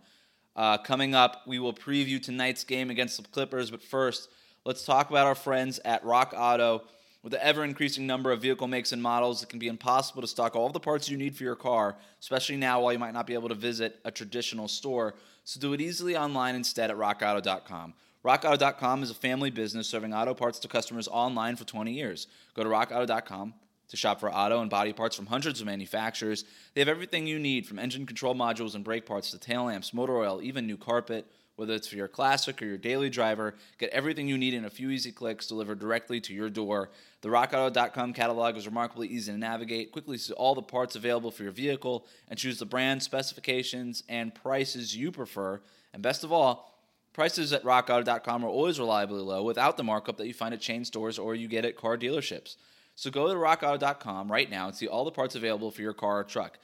Uh, 0.54 0.78
coming 0.78 1.14
up, 1.14 1.42
we 1.46 1.58
will 1.58 1.72
preview 1.72 2.22
tonight's 2.22 2.64
game 2.64 2.90
against 2.90 3.20
the 3.20 3.28
Clippers, 3.28 3.70
but 3.70 3.82
first, 3.82 4.28
let's 4.68 4.84
talk 4.84 5.08
about 5.08 5.26
our 5.26 5.34
friends 5.34 5.80
at 5.86 6.04
Rock 6.04 6.34
Auto. 6.36 6.82
With 7.22 7.32
the 7.32 7.42
ever 7.42 7.64
increasing 7.64 8.06
number 8.06 8.30
of 8.30 8.42
vehicle 8.42 8.68
makes 8.68 8.92
and 8.92 9.02
models, 9.02 9.42
it 9.42 9.48
can 9.48 9.58
be 9.58 9.66
impossible 9.66 10.20
to 10.20 10.28
stock 10.28 10.54
all 10.54 10.68
the 10.68 10.78
parts 10.78 11.08
you 11.08 11.16
need 11.16 11.34
for 11.34 11.42
your 11.42 11.56
car, 11.56 11.96
especially 12.20 12.58
now 12.58 12.82
while 12.82 12.92
you 12.92 12.98
might 12.98 13.14
not 13.14 13.26
be 13.26 13.32
able 13.32 13.48
to 13.48 13.54
visit 13.54 13.98
a 14.04 14.10
traditional 14.10 14.68
store. 14.68 15.14
So 15.44 15.58
do 15.58 15.72
it 15.72 15.80
easily 15.80 16.18
online 16.18 16.54
instead 16.54 16.90
at 16.90 16.98
rockauto.com. 16.98 17.94
RockAuto.com 18.22 19.02
is 19.02 19.10
a 19.10 19.14
family 19.14 19.48
business 19.48 19.88
serving 19.88 20.12
auto 20.12 20.34
parts 20.34 20.58
to 20.58 20.68
customers 20.68 21.08
online 21.08 21.56
for 21.56 21.64
20 21.64 21.90
years. 21.90 22.26
Go 22.52 22.62
to 22.62 22.68
rockauto.com 22.68 23.54
to 23.88 23.96
shop 23.96 24.20
for 24.20 24.30
auto 24.30 24.60
and 24.60 24.68
body 24.68 24.92
parts 24.92 25.16
from 25.16 25.24
hundreds 25.24 25.62
of 25.62 25.66
manufacturers. 25.66 26.44
They 26.74 26.82
have 26.82 26.88
everything 26.88 27.26
you 27.26 27.38
need 27.38 27.66
from 27.66 27.78
engine 27.78 28.04
control 28.04 28.34
modules 28.34 28.74
and 28.74 28.84
brake 28.84 29.06
parts 29.06 29.30
to 29.30 29.38
tail 29.38 29.64
lamps, 29.64 29.94
motor 29.94 30.18
oil, 30.18 30.42
even 30.42 30.66
new 30.66 30.76
carpet. 30.76 31.26
Whether 31.58 31.74
it's 31.74 31.88
for 31.88 31.96
your 31.96 32.06
classic 32.06 32.62
or 32.62 32.66
your 32.66 32.78
daily 32.78 33.10
driver, 33.10 33.56
get 33.78 33.90
everything 33.90 34.28
you 34.28 34.38
need 34.38 34.54
in 34.54 34.64
a 34.64 34.70
few 34.70 34.90
easy 34.90 35.10
clicks 35.10 35.48
delivered 35.48 35.80
directly 35.80 36.20
to 36.20 36.32
your 36.32 36.48
door. 36.48 36.90
The 37.20 37.30
RockAuto.com 37.30 38.12
catalog 38.12 38.56
is 38.56 38.66
remarkably 38.66 39.08
easy 39.08 39.32
to 39.32 39.38
navigate. 39.38 39.90
Quickly 39.90 40.18
see 40.18 40.32
all 40.34 40.54
the 40.54 40.62
parts 40.62 40.94
available 40.94 41.32
for 41.32 41.42
your 41.42 41.50
vehicle 41.50 42.06
and 42.28 42.38
choose 42.38 42.60
the 42.60 42.64
brand, 42.64 43.02
specifications, 43.02 44.04
and 44.08 44.32
prices 44.32 44.94
you 44.94 45.10
prefer. 45.10 45.60
And 45.92 46.00
best 46.00 46.22
of 46.22 46.32
all, 46.32 46.78
prices 47.12 47.52
at 47.52 47.64
RockAuto.com 47.64 48.44
are 48.44 48.48
always 48.48 48.78
reliably 48.78 49.22
low 49.22 49.42
without 49.42 49.76
the 49.76 49.82
markup 49.82 50.16
that 50.18 50.28
you 50.28 50.34
find 50.34 50.54
at 50.54 50.60
chain 50.60 50.84
stores 50.84 51.18
or 51.18 51.34
you 51.34 51.48
get 51.48 51.64
at 51.64 51.74
car 51.74 51.98
dealerships. 51.98 52.54
So 52.94 53.10
go 53.10 53.26
to 53.26 53.34
RockAuto.com 53.34 54.30
right 54.30 54.48
now 54.48 54.68
and 54.68 54.76
see 54.76 54.86
all 54.86 55.04
the 55.04 55.10
parts 55.10 55.34
available 55.34 55.72
for 55.72 55.82
your 55.82 55.92
car 55.92 56.20
or 56.20 56.24
truck. 56.24 56.56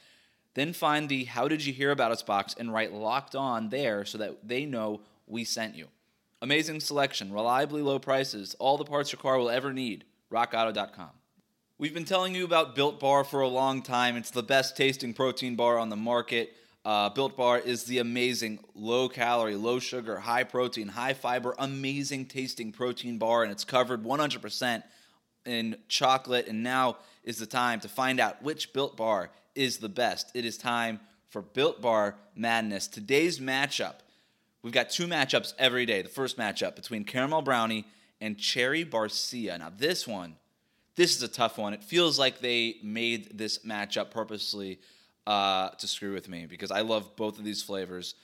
Then 0.55 0.73
find 0.73 1.07
the 1.07 1.25
How 1.25 1.47
Did 1.47 1.65
You 1.65 1.73
Hear 1.73 1.91
About 1.91 2.11
Us 2.11 2.23
box 2.23 2.55
and 2.57 2.73
write 2.73 2.93
Locked 2.93 3.35
On 3.35 3.69
there 3.69 4.05
so 4.05 4.17
that 4.17 4.47
they 4.47 4.65
know 4.65 5.01
we 5.27 5.43
sent 5.43 5.75
you. 5.75 5.87
Amazing 6.41 6.79
selection, 6.79 7.31
reliably 7.31 7.81
low 7.81 7.99
prices, 7.99 8.55
all 8.57 8.77
the 8.77 8.85
parts 8.85 9.11
your 9.11 9.19
car 9.19 9.37
will 9.37 9.49
ever 9.49 9.73
need. 9.73 10.05
RockAuto.com. 10.31 11.09
We've 11.77 11.93
been 11.93 12.05
telling 12.05 12.33
you 12.35 12.45
about 12.45 12.73
Built 12.73 13.01
Bar 13.01 13.25
for 13.25 13.41
a 13.41 13.49
long 13.49 13.81
time. 13.81 14.15
It's 14.15 14.31
the 14.31 14.43
best 14.43 14.77
tasting 14.77 15.13
protein 15.13 15.57
bar 15.57 15.77
on 15.77 15.89
the 15.89 15.97
market. 15.97 16.53
Uh, 16.85 17.09
Built 17.09 17.35
Bar 17.35 17.59
is 17.59 17.83
the 17.83 17.97
amazing 17.97 18.59
low 18.75 19.09
calorie, 19.09 19.55
low 19.55 19.79
sugar, 19.79 20.19
high 20.19 20.45
protein, 20.45 20.87
high 20.87 21.13
fiber, 21.13 21.53
amazing 21.59 22.27
tasting 22.27 22.71
protein 22.71 23.17
bar, 23.17 23.43
and 23.43 23.51
it's 23.51 23.65
covered 23.65 24.03
100% 24.03 24.83
in 25.45 25.75
chocolate. 25.89 26.47
And 26.47 26.63
now 26.63 26.97
is 27.25 27.39
the 27.39 27.45
time 27.45 27.81
to 27.81 27.89
find 27.89 28.21
out 28.21 28.41
which 28.41 28.71
Built 28.71 28.95
Bar 28.95 29.31
is 29.55 29.77
the 29.77 29.89
best. 29.89 30.31
It 30.33 30.45
is 30.45 30.57
time 30.57 30.99
for 31.29 31.41
Built 31.41 31.81
Bar 31.81 32.15
Madness. 32.35 32.87
Today's 32.87 33.39
matchup, 33.39 33.95
we've 34.61 34.73
got 34.73 34.89
two 34.89 35.07
matchups 35.07 35.53
every 35.57 35.85
day. 35.85 36.01
The 36.01 36.09
first 36.09 36.37
matchup 36.37 36.75
between 36.75 37.03
Caramel 37.03 37.41
Brownie 37.41 37.85
and 38.21 38.37
Cherry 38.37 38.85
Barcia. 38.85 39.59
Now, 39.59 39.71
this 39.75 40.07
one, 40.07 40.35
this 40.95 41.15
is 41.15 41.23
a 41.23 41.27
tough 41.27 41.57
one. 41.57 41.73
It 41.73 41.83
feels 41.83 42.17
like 42.17 42.39
they 42.39 42.77
made 42.83 43.37
this 43.37 43.59
matchup 43.59 44.11
purposely 44.11 44.79
uh, 45.27 45.69
to 45.69 45.87
screw 45.87 46.13
with 46.13 46.29
me 46.29 46.45
because 46.45 46.71
I 46.71 46.81
love 46.81 47.15
both 47.15 47.37
of 47.37 47.45
these 47.45 47.61
flavors. 47.61 48.15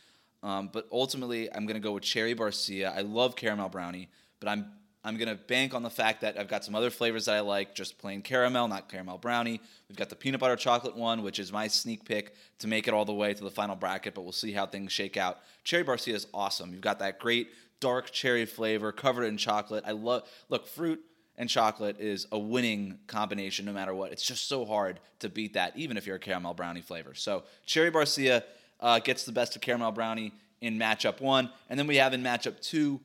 Um, 0.43 0.69
but 0.71 0.87
ultimately, 0.91 1.53
I'm 1.53 1.65
going 1.65 1.75
to 1.75 1.85
go 1.85 1.91
with 1.91 2.03
Cherry 2.03 2.33
Barcia. 2.33 2.95
I 2.95 3.01
love 3.01 3.35
Caramel 3.35 3.69
Brownie, 3.69 4.09
but 4.39 4.49
I'm 4.49 4.71
I'm 5.03 5.17
to 5.17 5.35
bank 5.35 5.73
on 5.73 5.81
the 5.81 5.89
fact 5.89 6.21
that 6.21 6.37
I've 6.39 6.47
got 6.47 6.63
some 6.63 6.75
other 6.75 6.91
flavors 6.91 7.25
that 7.25 7.35
I 7.35 7.39
like, 7.39 7.73
just 7.73 7.97
plain 7.97 8.21
caramel, 8.21 8.67
not 8.67 8.87
caramel 8.87 9.17
brownie. 9.17 9.59
We've 9.89 9.97
got 9.97 10.09
the 10.09 10.15
peanut 10.15 10.39
butter 10.39 10.55
chocolate 10.55 10.95
one, 10.95 11.23
which 11.23 11.39
is 11.39 11.51
my 11.51 11.67
sneak 11.67 12.05
pick 12.05 12.35
to 12.59 12.67
make 12.67 12.87
it 12.87 12.93
all 12.93 13.05
the 13.05 13.13
way 13.13 13.33
to 13.33 13.43
the 13.43 13.49
final 13.49 13.75
bracket, 13.75 14.13
but 14.13 14.21
we'll 14.21 14.31
see 14.31 14.51
how 14.51 14.67
things 14.67 14.91
shake 14.91 15.17
out. 15.17 15.39
Cherry 15.63 15.83
Barcia 15.83 16.13
is 16.13 16.27
awesome. 16.33 16.71
You've 16.71 16.81
got 16.81 16.99
that 16.99 17.17
great 17.17 17.49
dark 17.79 18.11
cherry 18.11 18.45
flavor 18.45 18.91
covered 18.91 19.23
in 19.23 19.37
chocolate. 19.37 19.83
I 19.87 19.91
love, 19.91 20.29
look, 20.49 20.67
fruit 20.67 21.01
and 21.35 21.49
chocolate 21.49 21.99
is 21.99 22.27
a 22.31 22.37
winning 22.37 22.99
combination 23.07 23.65
no 23.65 23.73
matter 23.73 23.95
what. 23.95 24.11
It's 24.11 24.23
just 24.25 24.47
so 24.47 24.65
hard 24.65 24.99
to 25.19 25.29
beat 25.29 25.53
that, 25.53 25.75
even 25.75 25.97
if 25.97 26.05
you're 26.05 26.17
a 26.17 26.19
caramel 26.19 26.53
brownie 26.53 26.81
flavor. 26.81 27.15
So 27.15 27.43
Cherry 27.65 27.89
Barcia 27.89 28.43
uh, 28.79 28.99
gets 28.99 29.23
the 29.23 29.31
best 29.31 29.55
of 29.55 29.63
caramel 29.63 29.91
brownie 29.91 30.31
in 30.61 30.77
matchup 30.77 31.19
one. 31.19 31.49
And 31.69 31.79
then 31.79 31.87
we 31.87 31.95
have 31.95 32.13
in 32.13 32.21
matchup 32.21 32.61
two, 32.61 33.01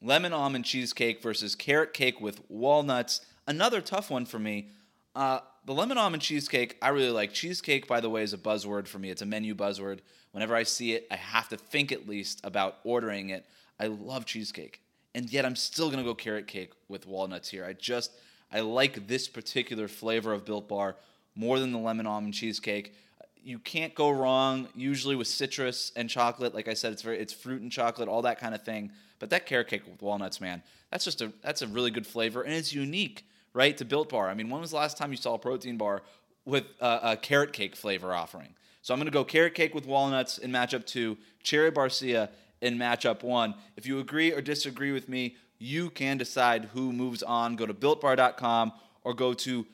lemon 0.00 0.32
almond 0.32 0.64
cheesecake 0.64 1.22
versus 1.22 1.54
carrot 1.54 1.92
cake 1.92 2.20
with 2.20 2.40
walnuts. 2.48 3.20
Another 3.46 3.80
tough 3.80 4.10
one 4.10 4.26
for 4.26 4.38
me. 4.38 4.70
Uh, 5.14 5.40
the 5.64 5.74
lemon 5.74 5.98
almond 5.98 6.22
cheesecake, 6.22 6.76
I 6.80 6.88
really 6.90 7.10
like. 7.10 7.32
Cheesecake, 7.32 7.86
by 7.86 8.00
the 8.00 8.10
way, 8.10 8.22
is 8.22 8.32
a 8.32 8.38
buzzword 8.38 8.86
for 8.86 8.98
me. 8.98 9.10
It's 9.10 9.22
a 9.22 9.26
menu 9.26 9.54
buzzword. 9.54 10.00
Whenever 10.32 10.54
I 10.54 10.62
see 10.62 10.92
it, 10.92 11.06
I 11.10 11.16
have 11.16 11.48
to 11.48 11.56
think 11.56 11.92
at 11.92 12.08
least 12.08 12.40
about 12.44 12.78
ordering 12.84 13.30
it. 13.30 13.46
I 13.80 13.86
love 13.86 14.24
cheesecake. 14.24 14.80
And 15.14 15.30
yet 15.30 15.44
I'm 15.44 15.56
still 15.56 15.86
going 15.86 15.98
to 15.98 16.08
go 16.08 16.14
carrot 16.14 16.46
cake 16.46 16.72
with 16.88 17.06
walnuts 17.06 17.48
here. 17.48 17.64
I 17.64 17.72
just, 17.72 18.12
I 18.52 18.60
like 18.60 19.08
this 19.08 19.26
particular 19.28 19.88
flavor 19.88 20.32
of 20.32 20.44
Built 20.44 20.68
Bar 20.68 20.96
more 21.34 21.58
than 21.58 21.72
the 21.72 21.78
lemon 21.78 22.06
almond 22.06 22.34
cheesecake. 22.34 22.94
You 23.42 23.58
can't 23.58 23.94
go 23.94 24.10
wrong 24.10 24.68
usually 24.74 25.16
with 25.16 25.26
citrus 25.26 25.92
and 25.96 26.08
chocolate. 26.08 26.54
Like 26.54 26.68
I 26.68 26.74
said, 26.74 26.92
it's 26.92 27.02
very, 27.02 27.18
it's 27.18 27.32
fruit 27.32 27.62
and 27.62 27.72
chocolate, 27.72 28.08
all 28.08 28.22
that 28.22 28.38
kind 28.38 28.54
of 28.54 28.62
thing. 28.62 28.92
But 29.18 29.30
that 29.30 29.46
carrot 29.46 29.68
cake 29.68 29.82
with 29.86 30.00
walnuts, 30.00 30.40
man, 30.40 30.62
that's 30.90 31.04
just 31.04 31.20
a 31.20 31.32
that's 31.42 31.62
a 31.62 31.66
really 31.66 31.90
good 31.90 32.06
flavor 32.06 32.42
and 32.42 32.54
it's 32.54 32.72
unique, 32.72 33.26
right? 33.52 33.76
To 33.76 33.84
Built 33.84 34.10
Bar. 34.10 34.28
I 34.28 34.34
mean, 34.34 34.48
when 34.50 34.60
was 34.60 34.70
the 34.70 34.76
last 34.76 34.96
time 34.96 35.10
you 35.10 35.16
saw 35.16 35.34
a 35.34 35.38
protein 35.38 35.76
bar 35.76 36.02
with 36.44 36.64
a, 36.80 37.00
a 37.02 37.16
carrot 37.16 37.52
cake 37.52 37.76
flavor 37.76 38.14
offering? 38.14 38.54
So 38.82 38.94
I'm 38.94 39.00
going 39.00 39.06
to 39.06 39.12
go 39.12 39.24
carrot 39.24 39.54
cake 39.54 39.74
with 39.74 39.86
walnuts 39.86 40.38
in 40.38 40.50
matchup 40.50 40.86
two, 40.86 41.18
cherry 41.42 41.70
barcia 41.70 42.30
in 42.60 42.78
matchup 42.78 43.22
one. 43.22 43.54
If 43.76 43.86
you 43.86 43.98
agree 43.98 44.32
or 44.32 44.40
disagree 44.40 44.92
with 44.92 45.08
me, 45.08 45.36
you 45.58 45.90
can 45.90 46.16
decide 46.16 46.66
who 46.72 46.92
moves 46.92 47.22
on. 47.22 47.56
Go 47.56 47.66
to 47.66 47.74
builtbar.com 47.74 48.72
or 49.02 49.14
go 49.14 49.34
to 49.34 49.66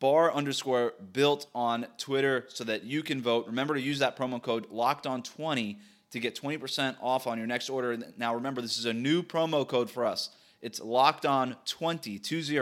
bar 0.00 0.32
underscore 0.32 0.94
built 1.12 1.46
on 1.54 1.86
Twitter 1.98 2.46
so 2.48 2.64
that 2.64 2.82
you 2.84 3.02
can 3.02 3.22
vote. 3.22 3.46
Remember 3.46 3.74
to 3.74 3.80
use 3.80 3.98
that 4.00 4.16
promo 4.16 4.42
code 4.42 4.66
locked 4.70 5.06
on 5.06 5.22
20 5.22 5.78
to 6.10 6.18
get 6.18 6.34
20% 6.34 6.96
off 7.00 7.26
on 7.26 7.38
your 7.38 7.46
next 7.46 7.70
order. 7.70 7.96
Now, 8.16 8.34
remember, 8.34 8.60
this 8.60 8.78
is 8.78 8.86
a 8.86 8.92
new 8.92 9.22
promo 9.22 9.66
code 9.66 9.90
for 9.90 10.04
us. 10.04 10.30
It's 10.60 10.80
locked 10.80 11.24
on 11.24 11.56
20, 11.66 12.18
20, 12.18 12.56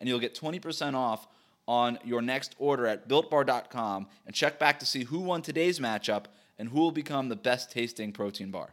and 0.00 0.08
you'll 0.08 0.18
get 0.18 0.34
20% 0.34 0.94
off 0.94 1.28
on 1.66 1.98
your 2.04 2.22
next 2.22 2.54
order 2.58 2.86
at 2.86 3.08
builtbar.com 3.08 4.06
and 4.26 4.34
check 4.34 4.58
back 4.58 4.78
to 4.80 4.86
see 4.86 5.04
who 5.04 5.20
won 5.20 5.42
today's 5.42 5.78
matchup 5.78 6.24
and 6.58 6.70
who 6.70 6.80
will 6.80 6.90
become 6.90 7.28
the 7.28 7.36
best 7.36 7.70
tasting 7.70 8.12
protein 8.12 8.50
bar. 8.50 8.70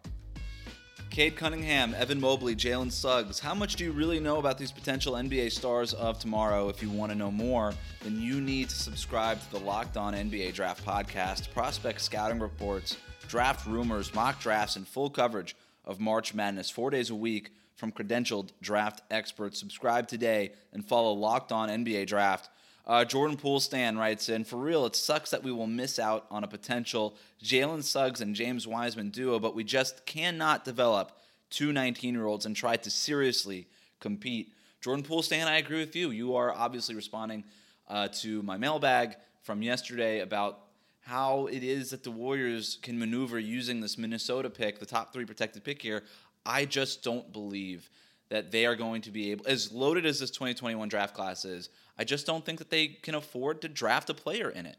Cade 1.10 1.36
Cunningham, 1.36 1.94
Evan 1.94 2.20
Mobley, 2.20 2.56
Jalen 2.56 2.92
Suggs. 2.92 3.40
How 3.40 3.54
much 3.54 3.76
do 3.76 3.84
you 3.84 3.92
really 3.92 4.20
know 4.20 4.38
about 4.38 4.58
these 4.58 4.72
potential 4.72 5.14
NBA 5.14 5.52
stars 5.52 5.94
of 5.94 6.20
tomorrow? 6.20 6.68
If 6.70 6.82
you 6.82 6.90
want 6.90 7.12
to 7.12 7.18
know 7.18 7.32
more, 7.32 7.74
then 8.04 8.20
you 8.22 8.42
need 8.42 8.70
to 8.70 8.76
subscribe 8.76 9.40
to 9.42 9.52
the 9.52 9.60
Locked 9.60 9.98
On 9.98 10.14
NBA 10.14 10.54
Draft 10.54 10.86
Podcast, 10.86 11.54
prospect 11.54 12.02
scouting 12.02 12.40
reports 12.40 12.98
draft 13.28 13.66
rumors, 13.66 14.14
mock 14.14 14.40
drafts, 14.40 14.76
and 14.76 14.88
full 14.88 15.10
coverage 15.10 15.56
of 15.84 16.00
March 16.00 16.34
Madness 16.34 16.70
four 16.70 16.90
days 16.90 17.10
a 17.10 17.16
week 17.16 17.52
from 17.76 17.92
credentialed 17.92 18.50
draft 18.62 19.02
experts. 19.12 19.60
Subscribe 19.60 20.08
today 20.08 20.52
and 20.74 20.86
follow 20.86 21.14
Locked 21.14 21.52
On 21.52 21.70
NBA 21.70 22.08
Draft 22.08 22.50
Uh, 22.88 23.04
Jordan 23.04 23.36
Poolstan 23.36 23.98
writes 23.98 24.30
in, 24.30 24.44
for 24.44 24.58
real, 24.58 24.86
it 24.86 24.96
sucks 24.96 25.32
that 25.32 25.44
we 25.44 25.52
will 25.52 25.68
miss 25.68 25.98
out 25.98 26.28
on 26.30 26.44
a 26.44 26.48
potential 26.48 27.16
Jalen 27.44 27.84
Suggs 27.84 28.22
and 28.22 28.36
James 28.36 28.68
Wiseman 28.68 29.10
duo, 29.10 29.40
but 29.40 29.56
we 29.56 29.64
just 29.64 30.06
cannot 30.06 30.64
develop 30.64 31.20
two 31.50 31.72
19 31.72 32.14
year 32.14 32.26
olds 32.26 32.46
and 32.46 32.56
try 32.56 32.76
to 32.76 32.92
seriously 32.92 33.68
compete. 34.00 34.54
Jordan 34.82 35.04
Poole 35.04 35.24
Stan, 35.24 35.48
I 35.48 35.58
agree 35.58 35.80
with 35.80 35.96
you. 35.96 36.12
You 36.12 36.36
are 36.36 36.54
obviously 36.54 36.94
responding 36.94 37.44
uh, 37.88 38.08
to 38.20 38.44
my 38.44 38.58
mailbag 38.58 39.16
from 39.42 39.64
yesterday 39.64 40.20
about 40.20 40.60
how 41.02 41.48
it 41.48 41.64
is 41.64 41.92
that 41.92 42.04
the 42.04 42.12
Warriors 42.12 42.78
can 42.82 42.98
maneuver 42.98 43.40
using 43.40 43.80
this 43.80 43.98
Minnesota 43.98 44.50
pick, 44.50 44.80
the 44.80 44.86
top 44.86 45.12
three 45.14 45.26
protected 45.26 45.64
pick 45.64 45.82
here. 45.82 46.04
I 46.46 46.66
just 46.66 47.04
don't 47.04 47.32
believe 47.32 47.90
that 48.30 48.52
they 48.52 48.66
are 48.66 48.76
going 48.76 49.02
to 49.04 49.12
be 49.12 49.32
able, 49.32 49.46
as 49.48 49.72
loaded 49.72 50.06
as 50.06 50.20
this 50.20 50.32
2021 50.32 50.90
draft 50.90 51.14
class 51.14 51.46
is, 51.46 51.70
I 51.98 52.04
just 52.04 52.26
don't 52.26 52.46
think 52.46 52.60
that 52.60 52.70
they 52.70 52.88
can 52.88 53.16
afford 53.16 53.62
to 53.62 53.70
draft 53.70 54.10
a 54.10 54.14
player 54.14 54.50
in 54.50 54.66
it, 54.66 54.78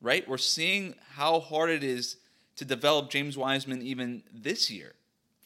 right? 0.00 0.26
We're 0.26 0.38
seeing 0.38 0.94
how 1.12 1.40
hard 1.40 1.70
it 1.70 1.84
is 1.84 2.16
to 2.56 2.64
develop 2.64 3.10
James 3.10 3.36
Wiseman 3.36 3.82
even 3.82 4.22
this 4.32 4.70
year, 4.70 4.94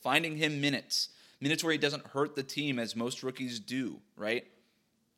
finding 0.01 0.37
him 0.37 0.61
minutes, 0.61 1.09
minutes 1.41 1.65
where 1.65 1.73
he 1.73 1.79
doesn't 1.79 2.07
hurt 2.09 2.37
the 2.37 2.43
team 2.43 2.79
as 2.79 2.95
most 2.95 3.23
rookies 3.23 3.59
do, 3.59 3.99
right? 4.17 4.47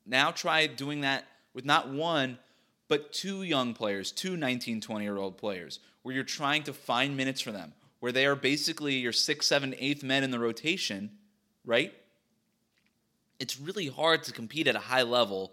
Now 0.06 0.30
try 0.30 0.66
doing 0.66 1.02
that 1.02 1.26
with 1.54 1.64
not 1.64 1.90
one, 1.90 2.38
but 2.88 3.12
two 3.12 3.42
young 3.42 3.74
players, 3.74 4.10
two 4.10 4.36
19, 4.36 4.80
20 4.80 5.04
year 5.04 5.18
old 5.18 5.36
players, 5.36 5.80
where 6.02 6.14
you're 6.14 6.24
trying 6.24 6.62
to 6.64 6.72
find 6.72 7.16
minutes 7.16 7.40
for 7.40 7.52
them, 7.52 7.74
where 8.00 8.12
they 8.12 8.26
are 8.26 8.34
basically 8.34 8.94
your 8.94 9.12
six, 9.12 9.46
seven, 9.46 9.74
eighth 9.78 10.02
men 10.02 10.24
in 10.24 10.30
the 10.30 10.38
rotation, 10.38 11.10
right? 11.64 11.92
It's 13.38 13.60
really 13.60 13.88
hard 13.88 14.22
to 14.24 14.32
compete 14.32 14.66
at 14.66 14.76
a 14.76 14.80
high 14.80 15.02
level 15.02 15.52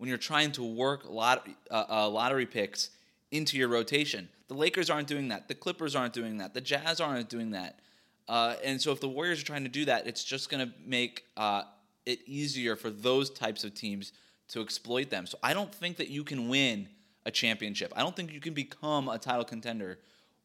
when 0.00 0.08
you're 0.08 0.16
trying 0.16 0.50
to 0.50 0.64
work 0.64 1.04
lot, 1.06 1.46
uh, 1.70 1.84
uh, 1.90 2.08
lottery 2.08 2.46
picks 2.46 2.88
into 3.32 3.58
your 3.58 3.68
rotation. 3.68 4.30
The 4.48 4.54
Lakers 4.54 4.88
aren't 4.88 5.08
doing 5.08 5.28
that. 5.28 5.46
The 5.46 5.54
Clippers 5.54 5.94
aren't 5.94 6.14
doing 6.14 6.38
that. 6.38 6.54
The 6.54 6.62
Jazz 6.62 7.02
aren't 7.02 7.28
doing 7.28 7.50
that. 7.50 7.80
Uh, 8.26 8.54
and 8.64 8.80
so 8.80 8.92
if 8.92 9.00
the 9.00 9.10
Warriors 9.10 9.42
are 9.42 9.44
trying 9.44 9.64
to 9.64 9.68
do 9.68 9.84
that, 9.84 10.06
it's 10.06 10.24
just 10.24 10.48
going 10.48 10.66
to 10.66 10.72
make 10.86 11.24
uh, 11.36 11.64
it 12.06 12.20
easier 12.24 12.76
for 12.76 12.88
those 12.88 13.28
types 13.28 13.62
of 13.62 13.74
teams 13.74 14.14
to 14.48 14.62
exploit 14.62 15.10
them. 15.10 15.26
So 15.26 15.36
I 15.42 15.52
don't 15.52 15.72
think 15.72 15.98
that 15.98 16.08
you 16.08 16.24
can 16.24 16.48
win 16.48 16.88
a 17.26 17.30
championship. 17.30 17.92
I 17.94 18.00
don't 18.00 18.16
think 18.16 18.32
you 18.32 18.40
can 18.40 18.54
become 18.54 19.06
a 19.06 19.18
title 19.18 19.44
contender 19.44 19.98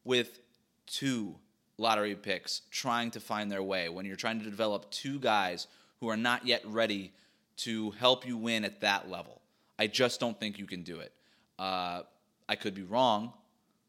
with 0.04 0.38
two 0.86 1.34
lottery 1.78 2.14
picks 2.14 2.60
trying 2.70 3.10
to 3.12 3.20
find 3.20 3.50
their 3.50 3.62
way 3.62 3.88
when 3.88 4.04
you're 4.04 4.16
trying 4.16 4.38
to 4.38 4.44
develop 4.44 4.90
two 4.90 5.18
guys 5.18 5.66
who 6.00 6.10
are 6.10 6.16
not 6.18 6.46
yet 6.46 6.60
ready 6.66 7.14
to 7.56 7.92
help 7.92 8.26
you 8.26 8.36
win 8.36 8.62
at 8.62 8.82
that 8.82 9.08
level. 9.10 9.40
I 9.78 9.86
just 9.86 10.20
don't 10.20 10.38
think 10.38 10.58
you 10.58 10.66
can 10.66 10.82
do 10.82 11.00
it. 11.00 11.12
Uh, 11.58 12.02
I 12.48 12.56
could 12.56 12.74
be 12.74 12.82
wrong. 12.82 13.32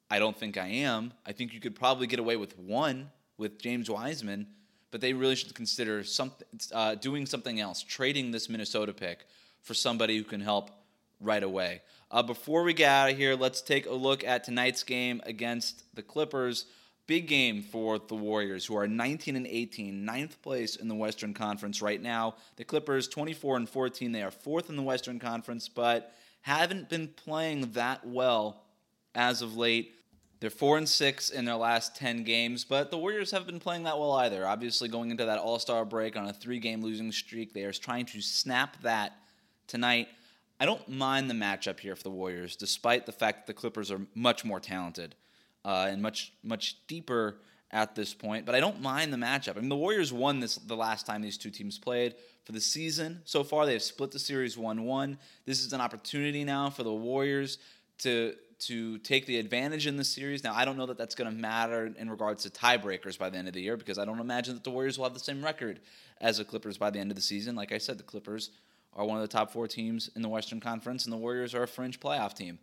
I 0.09 0.19
don't 0.19 0.37
think 0.37 0.57
I 0.57 0.67
am. 0.67 1.13
I 1.25 1.31
think 1.31 1.53
you 1.53 1.59
could 1.59 1.75
probably 1.75 2.07
get 2.07 2.19
away 2.19 2.37
with 2.37 2.57
one 2.57 3.11
with 3.37 3.59
James 3.59 3.89
Wiseman, 3.89 4.47
but 4.91 5.01
they 5.01 5.13
really 5.13 5.35
should 5.35 5.53
consider 5.53 6.03
something, 6.03 6.47
uh, 6.73 6.95
doing 6.95 7.25
something 7.25 7.59
else, 7.59 7.83
trading 7.83 8.31
this 8.31 8.49
Minnesota 8.49 8.93
pick 8.93 9.25
for 9.61 9.73
somebody 9.73 10.17
who 10.17 10.23
can 10.23 10.41
help 10.41 10.71
right 11.19 11.43
away. 11.43 11.81
Uh, 12.09 12.23
before 12.23 12.63
we 12.63 12.73
get 12.73 12.89
out 12.89 13.11
of 13.11 13.17
here, 13.17 13.35
let's 13.35 13.61
take 13.61 13.85
a 13.85 13.93
look 13.93 14.23
at 14.23 14.43
tonight's 14.43 14.83
game 14.83 15.21
against 15.25 15.83
the 15.93 16.01
Clippers. 16.01 16.65
Big 17.07 17.27
game 17.27 17.63
for 17.63 17.97
the 17.99 18.15
Warriors, 18.15 18.65
who 18.65 18.75
are 18.75 18.85
19 18.85 19.37
and 19.37 19.47
18, 19.47 20.03
ninth 20.03 20.41
place 20.41 20.75
in 20.75 20.89
the 20.89 20.95
Western 20.95 21.33
Conference 21.33 21.81
right 21.81 22.01
now. 22.01 22.35
The 22.57 22.65
Clippers, 22.65 23.07
24 23.07 23.55
and 23.55 23.69
14, 23.69 24.11
they 24.11 24.21
are 24.21 24.29
fourth 24.29 24.69
in 24.69 24.75
the 24.75 24.83
Western 24.83 25.17
Conference, 25.17 25.69
but 25.69 26.13
haven't 26.41 26.89
been 26.89 27.07
playing 27.07 27.71
that 27.71 28.05
well 28.05 28.65
as 29.15 29.41
of 29.41 29.55
late. 29.55 29.93
They're 30.41 30.49
four 30.49 30.77
and 30.77 30.87
six 30.87 31.29
in 31.29 31.45
their 31.45 31.55
last 31.55 31.95
ten 31.95 32.23
games, 32.23 32.65
but 32.65 32.91
the 32.91 32.97
Warriors 32.97 33.31
have 33.31 33.47
been 33.47 33.59
playing 33.59 33.83
that 33.83 33.97
well 33.97 34.11
either. 34.11 34.45
Obviously, 34.45 34.89
going 34.89 35.09
into 35.09 35.25
that 35.25 35.39
All 35.39 35.59
Star 35.59 35.85
break 35.85 36.17
on 36.17 36.27
a 36.27 36.33
three-game 36.33 36.83
losing 36.83 37.13
streak, 37.13 37.53
they 37.53 37.63
are 37.63 37.71
trying 37.71 38.05
to 38.07 38.21
snap 38.21 38.81
that 38.81 39.13
tonight. 39.65 40.09
I 40.59 40.65
don't 40.65 40.87
mind 40.89 41.29
the 41.29 41.33
matchup 41.33 41.79
here 41.79 41.95
for 41.95 42.03
the 42.03 42.11
Warriors, 42.11 42.57
despite 42.57 43.05
the 43.05 43.11
fact 43.13 43.47
that 43.47 43.53
the 43.53 43.59
Clippers 43.59 43.91
are 43.91 44.01
much 44.13 44.43
more 44.43 44.59
talented 44.59 45.15
uh, 45.67 45.87
and 45.89 46.01
much 46.01 46.31
much 46.43 46.77
deeper 46.87 47.35
at 47.71 47.93
this 47.93 48.13
point. 48.13 48.45
But 48.45 48.55
I 48.55 48.61
don't 48.61 48.81
mind 48.81 49.11
the 49.11 49.17
matchup. 49.17 49.57
I 49.57 49.59
mean, 49.59 49.69
the 49.69 49.75
Warriors 49.75 50.13
won 50.13 50.39
this 50.39 50.55
the 50.55 50.77
last 50.77 51.05
time 51.05 51.21
these 51.21 51.37
two 51.37 51.49
teams 51.49 51.77
played 51.77 52.15
for 52.45 52.53
the 52.53 52.61
season. 52.61 53.21
So 53.25 53.43
far, 53.43 53.65
they 53.65 53.73
have 53.73 53.83
split 53.83 54.11
the 54.11 54.19
series 54.19 54.57
one-one. 54.57 55.19
This 55.45 55.59
is 55.63 55.73
an 55.73 55.81
opportunity 55.81 56.45
now 56.45 56.69
for 56.69 56.83
the 56.83 56.93
Warriors 56.93 57.57
to 57.99 58.33
to 58.59 58.97
take 58.99 59.27
the 59.27 59.37
advantage 59.37 59.85
in 59.85 59.97
the 59.97 60.03
series. 60.03 60.43
Now, 60.43 60.55
I 60.55 60.65
don't 60.65 60.77
know 60.77 60.87
that 60.87 60.97
that's 60.97 61.13
going 61.13 61.29
to 61.29 61.35
matter 61.35 61.93
in 61.95 62.09
regards 62.09 62.41
to 62.43 62.49
tiebreakers 62.49 63.19
by 63.19 63.29
the 63.29 63.37
end 63.37 63.47
of 63.47 63.53
the 63.53 63.61
year 63.61 63.77
because 63.77 63.99
I 63.99 64.05
don't 64.05 64.19
imagine 64.19 64.55
that 64.55 64.63
the 64.63 64.71
Warriors 64.71 64.97
will 64.97 65.05
have 65.05 65.13
the 65.13 65.19
same 65.19 65.43
record 65.43 65.79
as 66.21 66.37
the 66.37 66.45
Clippers 66.45 66.77
by 66.77 66.89
the 66.89 66.97
end 66.97 67.11
of 67.11 67.15
the 67.15 67.21
season. 67.21 67.55
Like 67.55 67.71
I 67.71 67.77
said, 67.77 67.99
the 67.99 68.03
Clippers 68.03 68.49
are 68.95 69.05
one 69.05 69.17
of 69.17 69.21
the 69.21 69.27
top 69.27 69.51
four 69.51 69.67
teams 69.67 70.09
in 70.15 70.23
the 70.23 70.29
Western 70.29 70.59
Conference, 70.59 71.05
and 71.05 71.13
the 71.13 71.17
Warriors 71.17 71.53
are 71.53 71.63
a 71.63 71.67
fringe 71.67 71.99
playoff 71.99 72.33
team. 72.33 72.57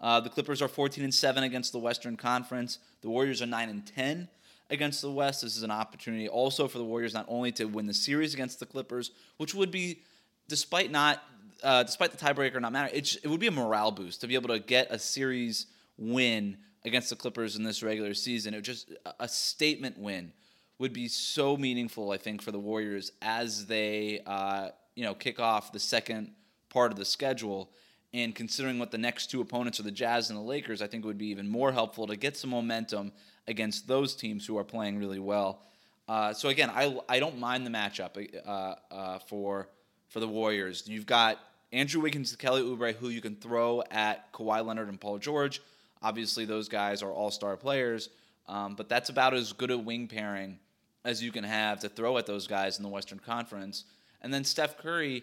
Uh, 0.00 0.20
the 0.20 0.30
Clippers 0.30 0.62
are 0.62 0.68
14 0.68 1.04
and 1.04 1.12
7 1.12 1.42
against 1.42 1.72
the 1.72 1.78
Western 1.78 2.16
Conference. 2.16 2.78
The 3.02 3.10
Warriors 3.10 3.42
are 3.42 3.46
9 3.46 3.68
and 3.68 3.86
10 3.86 4.28
against 4.70 5.02
the 5.02 5.10
West. 5.10 5.42
This 5.42 5.56
is 5.56 5.62
an 5.62 5.70
opportunity 5.70 6.28
also 6.28 6.68
for 6.68 6.78
the 6.78 6.84
Warriors 6.84 7.12
not 7.12 7.26
only 7.28 7.52
to 7.52 7.66
win 7.66 7.86
the 7.86 7.94
series 7.94 8.32
against 8.32 8.60
the 8.60 8.66
Clippers, 8.66 9.10
which 9.36 9.54
would 9.54 9.70
be, 9.70 10.00
despite 10.48 10.90
not, 10.90 11.22
uh, 11.62 11.82
despite 11.82 12.12
the 12.12 12.16
tiebreaker 12.16 12.60
not 12.60 12.72
matter, 12.72 12.94
it, 12.94 13.16
it 13.22 13.28
would 13.28 13.40
be 13.40 13.48
a 13.48 13.52
morale 13.52 13.90
boost 13.90 14.20
to 14.22 14.26
be 14.26 14.34
able 14.34 14.48
to 14.48 14.58
get 14.58 14.86
a 14.90 14.98
series 14.98 15.66
win 15.98 16.56
against 16.84 17.10
the 17.10 17.16
Clippers 17.16 17.56
in 17.56 17.62
this 17.62 17.82
regular 17.82 18.14
season. 18.14 18.54
It 18.54 18.62
just 18.62 18.92
a 19.18 19.28
statement 19.28 19.98
win 19.98 20.32
would 20.78 20.92
be 20.94 21.08
so 21.08 21.56
meaningful, 21.58 22.10
I 22.10 22.16
think, 22.16 22.40
for 22.40 22.52
the 22.52 22.58
Warriors 22.58 23.12
as 23.20 23.66
they 23.66 24.20
uh, 24.26 24.70
you 24.94 25.04
know 25.04 25.14
kick 25.14 25.38
off 25.38 25.72
the 25.72 25.80
second 25.80 26.32
part 26.70 26.90
of 26.90 26.98
the 26.98 27.04
schedule. 27.04 27.70
And 28.12 28.34
considering 28.34 28.78
what 28.78 28.90
the 28.90 28.98
next 28.98 29.30
two 29.30 29.40
opponents 29.40 29.78
are, 29.78 29.84
the 29.84 29.90
Jazz 29.90 30.30
and 30.30 30.38
the 30.38 30.42
Lakers, 30.42 30.82
I 30.82 30.88
think 30.88 31.04
it 31.04 31.06
would 31.06 31.18
be 31.18 31.28
even 31.28 31.48
more 31.48 31.70
helpful 31.70 32.06
to 32.08 32.16
get 32.16 32.36
some 32.36 32.50
momentum 32.50 33.12
against 33.46 33.86
those 33.86 34.14
teams 34.14 34.46
who 34.46 34.58
are 34.58 34.64
playing 34.64 34.98
really 34.98 35.20
well. 35.20 35.62
Uh, 36.08 36.32
so 36.32 36.48
again, 36.48 36.70
I, 36.70 36.98
I 37.08 37.20
don't 37.20 37.38
mind 37.38 37.64
the 37.64 37.70
matchup 37.70 38.28
uh, 38.44 38.74
uh, 38.92 39.18
for 39.20 39.68
for 40.08 40.18
the 40.18 40.26
Warriors. 40.26 40.82
You've 40.86 41.06
got 41.06 41.38
Andrew 41.72 42.00
Wiggins, 42.02 42.34
Kelly 42.34 42.62
Oubre, 42.62 42.94
who 42.94 43.10
you 43.10 43.20
can 43.20 43.36
throw 43.36 43.82
at 43.90 44.32
Kawhi 44.32 44.66
Leonard 44.66 44.88
and 44.88 45.00
Paul 45.00 45.18
George. 45.18 45.62
Obviously, 46.02 46.44
those 46.44 46.68
guys 46.68 47.02
are 47.02 47.12
all 47.12 47.30
star 47.30 47.56
players, 47.56 48.08
um, 48.48 48.74
but 48.74 48.88
that's 48.88 49.08
about 49.08 49.34
as 49.34 49.52
good 49.52 49.70
a 49.70 49.78
wing 49.78 50.08
pairing 50.08 50.58
as 51.04 51.22
you 51.22 51.30
can 51.30 51.44
have 51.44 51.80
to 51.80 51.88
throw 51.88 52.18
at 52.18 52.26
those 52.26 52.46
guys 52.46 52.78
in 52.78 52.82
the 52.82 52.88
Western 52.88 53.20
Conference. 53.20 53.84
And 54.20 54.34
then 54.34 54.44
Steph 54.44 54.78
Curry, 54.78 55.22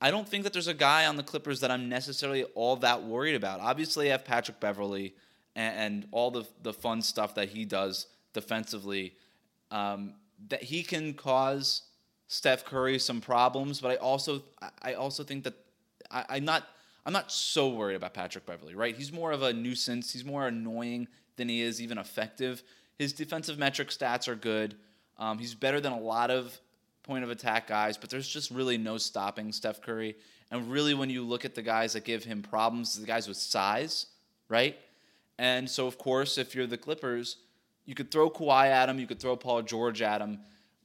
I 0.00 0.10
don't 0.10 0.28
think 0.28 0.44
that 0.44 0.52
there's 0.52 0.68
a 0.68 0.74
guy 0.74 1.06
on 1.06 1.16
the 1.16 1.22
Clippers 1.22 1.60
that 1.60 1.70
I'm 1.70 1.88
necessarily 1.88 2.44
all 2.54 2.76
that 2.76 3.02
worried 3.02 3.34
about. 3.34 3.60
Obviously, 3.60 4.08
I 4.08 4.12
have 4.12 4.24
Patrick 4.24 4.60
Beverley 4.60 5.14
and, 5.56 5.78
and 5.78 6.08
all 6.12 6.30
the 6.30 6.44
the 6.62 6.72
fun 6.72 7.02
stuff 7.02 7.34
that 7.34 7.48
he 7.48 7.64
does 7.64 8.06
defensively. 8.32 9.14
Um, 9.70 10.14
that 10.48 10.62
he 10.62 10.82
can 10.82 11.14
cause 11.14 11.82
Steph 12.28 12.64
Curry 12.64 12.98
some 12.98 13.20
problems, 13.20 13.80
but 13.80 13.90
I 13.90 13.96
also 13.96 14.42
I 14.82 14.94
also 14.94 15.24
think 15.24 15.44
that 15.44 15.54
I, 16.10 16.24
I'm 16.30 16.44
not 16.44 16.64
I'm 17.04 17.12
not 17.12 17.32
so 17.32 17.70
worried 17.70 17.96
about 17.96 18.14
Patrick 18.14 18.46
Beverley. 18.46 18.74
Right? 18.74 18.96
He's 18.96 19.12
more 19.12 19.32
of 19.32 19.42
a 19.42 19.52
nuisance. 19.52 20.12
He's 20.12 20.24
more 20.24 20.46
annoying 20.46 21.08
than 21.36 21.48
he 21.48 21.62
is 21.62 21.82
even 21.82 21.98
effective. 21.98 22.62
His 22.98 23.12
defensive 23.12 23.58
metric 23.58 23.88
stats 23.88 24.28
are 24.28 24.36
good. 24.36 24.76
Um, 25.18 25.38
he's 25.38 25.54
better 25.54 25.80
than 25.80 25.92
a 25.92 25.98
lot 25.98 26.30
of 26.30 26.58
point 27.08 27.24
of 27.24 27.30
attack 27.30 27.66
guys, 27.66 27.96
but 27.96 28.10
there's 28.10 28.28
just 28.28 28.50
really 28.50 28.76
no 28.76 28.98
stopping 28.98 29.50
Steph 29.50 29.80
Curry. 29.80 30.14
And 30.50 30.70
really, 30.70 30.92
when 30.92 31.08
you 31.08 31.24
look 31.24 31.46
at 31.46 31.54
the 31.54 31.62
guys 31.62 31.94
that 31.94 32.04
give 32.04 32.22
him 32.22 32.42
problems, 32.42 33.00
the 33.00 33.06
guys 33.06 33.26
with 33.26 33.38
size, 33.38 34.06
right? 34.50 34.76
And 35.38 35.68
so, 35.68 35.86
of 35.86 35.96
course, 35.96 36.36
if 36.36 36.54
you're 36.54 36.66
the 36.66 36.76
Clippers, 36.76 37.38
you 37.86 37.94
could 37.94 38.10
throw 38.10 38.28
Kawhi 38.28 38.66
at 38.66 38.90
him, 38.90 38.98
you 38.98 39.06
could 39.06 39.20
throw 39.20 39.36
Paul 39.36 39.62
George 39.62 40.02
at 40.02 40.20
him, 40.20 40.40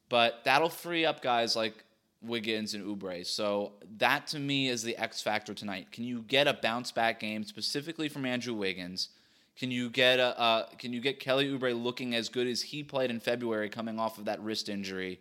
but 0.08 0.42
that'll 0.46 0.70
free 0.70 1.06
up 1.06 1.22
guys 1.22 1.58
like 1.58 1.84
Wiggins 2.22 2.74
and 2.74 2.86
Oubre. 2.86 3.26
So 3.26 3.74
that 3.98 4.28
to 4.28 4.40
me 4.40 4.70
is 4.70 4.82
the 4.82 4.96
X 4.96 5.22
factor 5.22 5.54
tonight. 5.54 5.92
Can 5.92 6.06
you 6.06 6.22
get 6.22 6.48
a 6.48 6.54
bounce 6.54 6.94
back 6.94 7.20
game 7.20 7.44
specifically 7.44 8.08
from 8.08 8.26
Andrew 8.26 8.54
Wiggins? 8.54 9.10
Can 9.58 9.72
you 9.72 9.90
get 9.90 10.20
a 10.20 10.40
uh, 10.40 10.66
Can 10.80 10.94
you 10.94 11.02
get 11.02 11.20
Kelly 11.20 11.48
Oubre 11.50 11.74
looking 11.84 12.16
as 12.16 12.30
good 12.30 12.48
as 12.48 12.62
he 12.62 12.82
played 12.82 13.10
in 13.10 13.20
February, 13.20 13.70
coming 13.70 14.00
off 14.00 14.18
of 14.18 14.26
that 14.26 14.42
wrist 14.42 14.70
injury? 14.70 15.20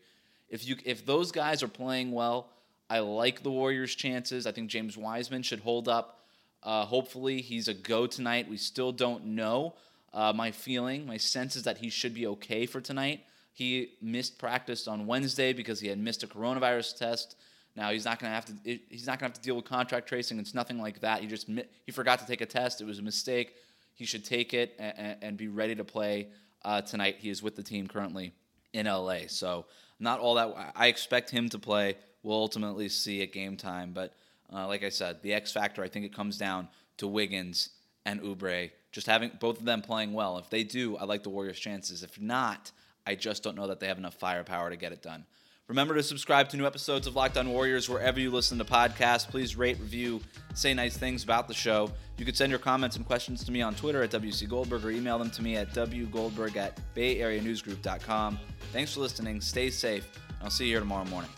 If 0.52 0.68
you 0.68 0.76
if 0.84 1.04
those 1.04 1.32
guys 1.32 1.62
are 1.62 1.68
playing 1.68 2.12
well, 2.12 2.50
I 2.88 3.00
like 3.00 3.42
the 3.42 3.50
Warriors' 3.50 3.94
chances. 3.94 4.46
I 4.46 4.52
think 4.52 4.68
James 4.68 4.96
Wiseman 4.98 5.42
should 5.42 5.60
hold 5.60 5.88
up. 5.88 6.20
Uh, 6.62 6.84
hopefully, 6.84 7.40
he's 7.40 7.66
a 7.66 7.74
go 7.74 8.06
tonight. 8.06 8.48
We 8.48 8.58
still 8.58 8.92
don't 8.92 9.24
know. 9.28 9.74
Uh, 10.12 10.34
my 10.34 10.50
feeling, 10.50 11.06
my 11.06 11.16
sense 11.16 11.56
is 11.56 11.62
that 11.62 11.78
he 11.78 11.88
should 11.88 12.12
be 12.12 12.26
okay 12.26 12.66
for 12.66 12.82
tonight. 12.82 13.22
He 13.54 13.94
missed 14.02 14.38
practice 14.38 14.86
on 14.86 15.06
Wednesday 15.06 15.54
because 15.54 15.80
he 15.80 15.88
had 15.88 15.98
missed 15.98 16.22
a 16.22 16.26
coronavirus 16.26 16.98
test 16.98 17.36
Now 17.74 17.90
he's 17.90 18.04
not 18.04 18.18
gonna 18.18 18.34
have 18.34 18.44
to. 18.44 18.78
He's 18.90 19.06
not 19.06 19.18
gonna 19.18 19.30
have 19.30 19.40
to 19.40 19.40
deal 19.40 19.56
with 19.56 19.64
contact 19.64 20.06
tracing. 20.06 20.38
It's 20.38 20.54
nothing 20.54 20.78
like 20.78 21.00
that. 21.00 21.22
He 21.22 21.26
just 21.26 21.48
he 21.48 21.92
forgot 21.92 22.18
to 22.20 22.26
take 22.26 22.42
a 22.42 22.46
test. 22.46 22.82
It 22.82 22.84
was 22.84 22.98
a 22.98 23.02
mistake. 23.02 23.54
He 23.94 24.04
should 24.04 24.24
take 24.24 24.52
it 24.52 24.74
and, 24.78 25.16
and 25.22 25.36
be 25.38 25.48
ready 25.48 25.74
to 25.76 25.84
play 25.84 26.28
uh, 26.62 26.82
tonight. 26.82 27.16
He 27.18 27.30
is 27.30 27.42
with 27.42 27.56
the 27.56 27.62
team 27.62 27.86
currently 27.86 28.34
in 28.72 28.86
LA. 28.86 29.20
So 29.28 29.66
not 30.02 30.20
all 30.20 30.34
that. 30.34 30.72
I 30.74 30.88
expect 30.88 31.30
him 31.30 31.48
to 31.50 31.58
play. 31.58 31.96
We'll 32.22 32.36
ultimately 32.36 32.88
see 32.88 33.22
at 33.22 33.32
game 33.32 33.56
time. 33.56 33.92
But 33.92 34.14
uh, 34.52 34.66
like 34.66 34.84
I 34.84 34.88
said, 34.88 35.22
the 35.22 35.32
X 35.32 35.52
factor. 35.52 35.82
I 35.82 35.88
think 35.88 36.04
it 36.04 36.14
comes 36.14 36.36
down 36.36 36.68
to 36.98 37.06
Wiggins 37.06 37.70
and 38.04 38.20
Oubre. 38.20 38.70
just 38.90 39.06
having 39.06 39.30
both 39.40 39.58
of 39.58 39.64
them 39.64 39.80
playing 39.80 40.12
well. 40.12 40.38
If 40.38 40.50
they 40.50 40.64
do, 40.64 40.96
I 40.96 41.04
like 41.04 41.22
the 41.22 41.30
Warriors' 41.30 41.58
chances. 41.58 42.02
If 42.02 42.20
not, 42.20 42.72
I 43.06 43.14
just 43.14 43.42
don't 43.42 43.56
know 43.56 43.68
that 43.68 43.80
they 43.80 43.86
have 43.86 43.98
enough 43.98 44.14
firepower 44.14 44.70
to 44.70 44.76
get 44.76 44.92
it 44.92 45.02
done. 45.02 45.24
Remember 45.72 45.94
to 45.94 46.02
subscribe 46.02 46.50
to 46.50 46.58
new 46.58 46.66
episodes 46.66 47.06
of 47.06 47.16
Locked 47.16 47.38
On 47.38 47.48
Warriors 47.48 47.88
wherever 47.88 48.20
you 48.20 48.30
listen 48.30 48.58
to 48.58 48.64
podcasts. 48.64 49.26
Please 49.26 49.56
rate, 49.56 49.78
review, 49.80 50.20
say 50.52 50.74
nice 50.74 50.98
things 50.98 51.24
about 51.24 51.48
the 51.48 51.54
show. 51.54 51.90
You 52.18 52.26
can 52.26 52.34
send 52.34 52.50
your 52.50 52.58
comments 52.58 52.96
and 52.96 53.06
questions 53.06 53.42
to 53.44 53.50
me 53.50 53.62
on 53.62 53.74
Twitter 53.74 54.02
at 54.02 54.10
WC 54.10 54.46
Goldberg 54.50 54.84
or 54.84 54.90
email 54.90 55.18
them 55.18 55.30
to 55.30 55.42
me 55.42 55.56
at 55.56 55.72
wgoldberg 55.72 56.56
at 56.56 56.78
bayareanewsgroup.com. 56.94 58.38
Thanks 58.70 58.92
for 58.92 59.00
listening. 59.00 59.40
Stay 59.40 59.70
safe. 59.70 60.06
I'll 60.42 60.50
see 60.50 60.66
you 60.66 60.72
here 60.72 60.80
tomorrow 60.80 61.06
morning. 61.06 61.30